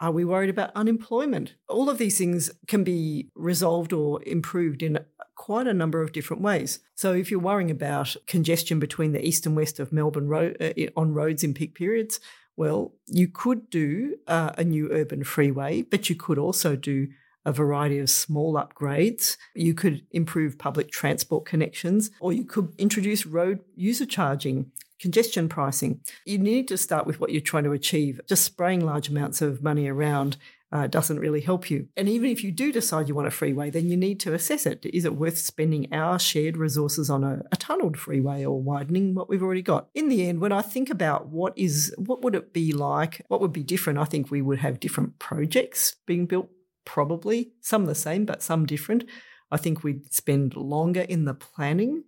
Are 0.00 0.12
we 0.12 0.24
worried 0.24 0.50
about 0.50 0.72
unemployment? 0.74 1.54
All 1.68 1.90
of 1.90 1.98
these 1.98 2.16
things 2.16 2.50
can 2.66 2.84
be 2.84 3.28
resolved 3.34 3.92
or 3.92 4.22
improved 4.24 4.82
in 4.82 4.98
quite 5.36 5.66
a 5.66 5.74
number 5.74 6.02
of 6.02 6.12
different 6.12 6.42
ways. 6.42 6.80
So, 6.94 7.12
if 7.12 7.30
you're 7.30 7.40
worrying 7.40 7.70
about 7.70 8.16
congestion 8.26 8.78
between 8.78 9.12
the 9.12 9.24
east 9.24 9.44
and 9.44 9.54
west 9.54 9.78
of 9.78 9.92
Melbourne 9.92 10.28
road, 10.28 10.56
uh, 10.60 10.72
on 10.96 11.12
roads 11.12 11.44
in 11.44 11.52
peak 11.52 11.74
periods, 11.74 12.18
well, 12.56 12.92
you 13.06 13.28
could 13.28 13.70
do 13.70 14.16
uh, 14.26 14.52
a 14.58 14.64
new 14.64 14.90
urban 14.92 15.24
freeway, 15.24 15.82
but 15.82 16.10
you 16.10 16.16
could 16.16 16.38
also 16.38 16.76
do 16.76 17.08
a 17.44 17.52
variety 17.52 17.98
of 17.98 18.10
small 18.10 18.54
upgrades. 18.54 19.36
You 19.54 19.74
could 19.74 20.06
improve 20.10 20.58
public 20.58 20.90
transport 20.90 21.46
connections, 21.46 22.10
or 22.20 22.32
you 22.32 22.44
could 22.44 22.72
introduce 22.78 23.26
road 23.26 23.60
user 23.74 24.06
charging, 24.06 24.72
congestion 25.00 25.48
pricing. 25.48 26.00
You 26.26 26.38
need 26.38 26.68
to 26.68 26.76
start 26.76 27.06
with 27.06 27.20
what 27.20 27.30
you're 27.30 27.40
trying 27.40 27.64
to 27.64 27.72
achieve. 27.72 28.20
Just 28.28 28.44
spraying 28.44 28.84
large 28.84 29.08
amounts 29.08 29.40
of 29.40 29.62
money 29.62 29.88
around 29.88 30.36
uh, 30.72 30.86
doesn't 30.86 31.18
really 31.18 31.40
help 31.40 31.70
you. 31.70 31.88
And 31.96 32.08
even 32.08 32.30
if 32.30 32.44
you 32.44 32.52
do 32.52 32.70
decide 32.70 33.08
you 33.08 33.14
want 33.14 33.26
a 33.26 33.32
freeway, 33.32 33.70
then 33.70 33.88
you 33.88 33.96
need 33.96 34.20
to 34.20 34.34
assess 34.34 34.66
it. 34.66 34.86
Is 34.86 35.04
it 35.04 35.16
worth 35.16 35.38
spending 35.38 35.92
our 35.92 36.18
shared 36.18 36.56
resources 36.56 37.10
on 37.10 37.24
a, 37.24 37.42
a 37.50 37.56
tunneled 37.56 37.98
freeway 37.98 38.44
or 38.44 38.62
widening 38.62 39.14
what 39.14 39.28
we've 39.28 39.42
already 39.42 39.62
got? 39.62 39.88
In 39.94 40.08
the 40.08 40.28
end, 40.28 40.40
when 40.40 40.52
I 40.52 40.62
think 40.62 40.90
about 40.90 41.28
what 41.28 41.56
is 41.58 41.92
what 41.96 42.22
would 42.22 42.34
it 42.34 42.52
be 42.52 42.72
like, 42.72 43.24
what 43.28 43.40
would 43.40 43.52
be 43.52 43.64
different, 43.64 43.98
I 43.98 44.04
think 44.04 44.30
we 44.30 44.42
would 44.42 44.58
have 44.60 44.78
different 44.78 45.18
projects 45.18 45.96
being 46.06 46.26
built 46.26 46.50
probably, 46.92 47.52
some 47.60 47.84
the 47.86 47.94
same, 47.94 48.24
but 48.24 48.42
some 48.42 48.66
different. 48.66 49.04
I 49.52 49.58
think 49.58 49.84
we'd 49.84 50.12
spend 50.12 50.56
longer 50.56 51.02
in 51.02 51.24
the 51.24 51.34
planning. 51.34 52.02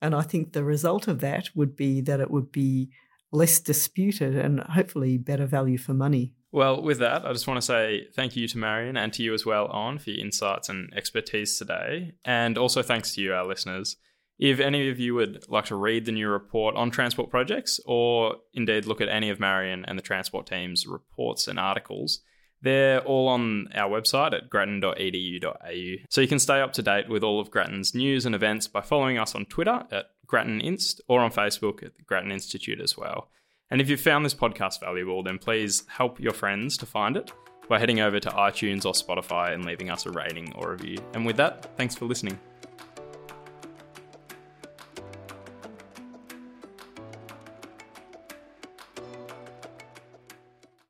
And 0.00 0.14
I 0.14 0.22
think 0.22 0.52
the 0.52 0.62
result 0.62 1.08
of 1.08 1.18
that 1.20 1.48
would 1.56 1.74
be 1.74 2.00
that 2.02 2.20
it 2.20 2.30
would 2.30 2.52
be 2.52 2.90
less 3.32 3.58
disputed 3.58 4.36
and 4.36 4.60
hopefully 4.60 5.18
better 5.18 5.46
value 5.46 5.78
for 5.78 5.92
money. 5.92 6.34
Well, 6.52 6.82
with 6.82 6.98
that, 6.98 7.26
I 7.26 7.32
just 7.32 7.48
want 7.48 7.58
to 7.58 7.66
say 7.66 8.06
thank 8.14 8.36
you 8.36 8.46
to 8.46 8.58
Marion 8.58 8.96
and 8.96 9.12
to 9.14 9.24
you 9.24 9.34
as 9.34 9.44
well, 9.44 9.66
On, 9.66 9.98
for 9.98 10.10
your 10.10 10.24
insights 10.24 10.68
and 10.68 10.92
expertise 10.94 11.58
today. 11.58 12.12
And 12.24 12.56
also 12.56 12.80
thanks 12.82 13.14
to 13.14 13.22
you, 13.22 13.34
our 13.34 13.46
listeners. 13.46 13.96
If 14.38 14.60
any 14.60 14.88
of 14.88 15.00
you 15.00 15.14
would 15.14 15.44
like 15.48 15.64
to 15.66 15.76
read 15.76 16.04
the 16.04 16.12
new 16.12 16.28
report 16.28 16.76
on 16.76 16.90
transport 16.90 17.30
projects, 17.30 17.80
or 17.86 18.36
indeed 18.54 18.86
look 18.86 19.00
at 19.00 19.08
any 19.08 19.30
of 19.30 19.40
Marion 19.40 19.84
and 19.86 19.98
the 19.98 20.02
transport 20.02 20.46
team's 20.46 20.86
reports 20.86 21.48
and 21.48 21.58
articles, 21.58 22.20
they're 22.62 23.00
all 23.00 23.28
on 23.28 23.68
our 23.74 23.90
website 23.90 24.32
at 24.32 24.48
grattan.edu.au. 24.48 26.04
So 26.08 26.20
you 26.20 26.28
can 26.28 26.38
stay 26.38 26.60
up 26.60 26.72
to 26.74 26.82
date 26.82 27.08
with 27.08 27.22
all 27.22 27.40
of 27.40 27.50
Grattan's 27.50 27.94
news 27.94 28.24
and 28.24 28.34
events 28.34 28.68
by 28.68 28.80
following 28.80 29.18
us 29.18 29.34
on 29.34 29.44
Twitter 29.46 29.84
at 29.90 30.06
GrattanInst 30.26 31.00
or 31.08 31.20
on 31.20 31.30
Facebook 31.30 31.82
at 31.82 31.96
the 31.96 32.02
Grattan 32.04 32.32
Institute 32.32 32.80
as 32.80 32.96
well. 32.96 33.28
And 33.70 33.80
if 33.80 33.88
you 33.88 33.96
found 33.96 34.24
this 34.24 34.34
podcast 34.34 34.80
valuable, 34.80 35.22
then 35.22 35.38
please 35.38 35.84
help 35.88 36.20
your 36.20 36.32
friends 36.32 36.76
to 36.78 36.86
find 36.86 37.16
it 37.16 37.32
by 37.68 37.78
heading 37.78 38.00
over 38.00 38.20
to 38.20 38.28
iTunes 38.30 38.84
or 38.84 38.92
Spotify 38.92 39.54
and 39.54 39.64
leaving 39.64 39.90
us 39.90 40.06
a 40.06 40.10
rating 40.10 40.52
or 40.54 40.72
review. 40.72 40.98
And 41.14 41.24
with 41.24 41.36
that, 41.38 41.76
thanks 41.76 41.94
for 41.94 42.04
listening. 42.04 42.38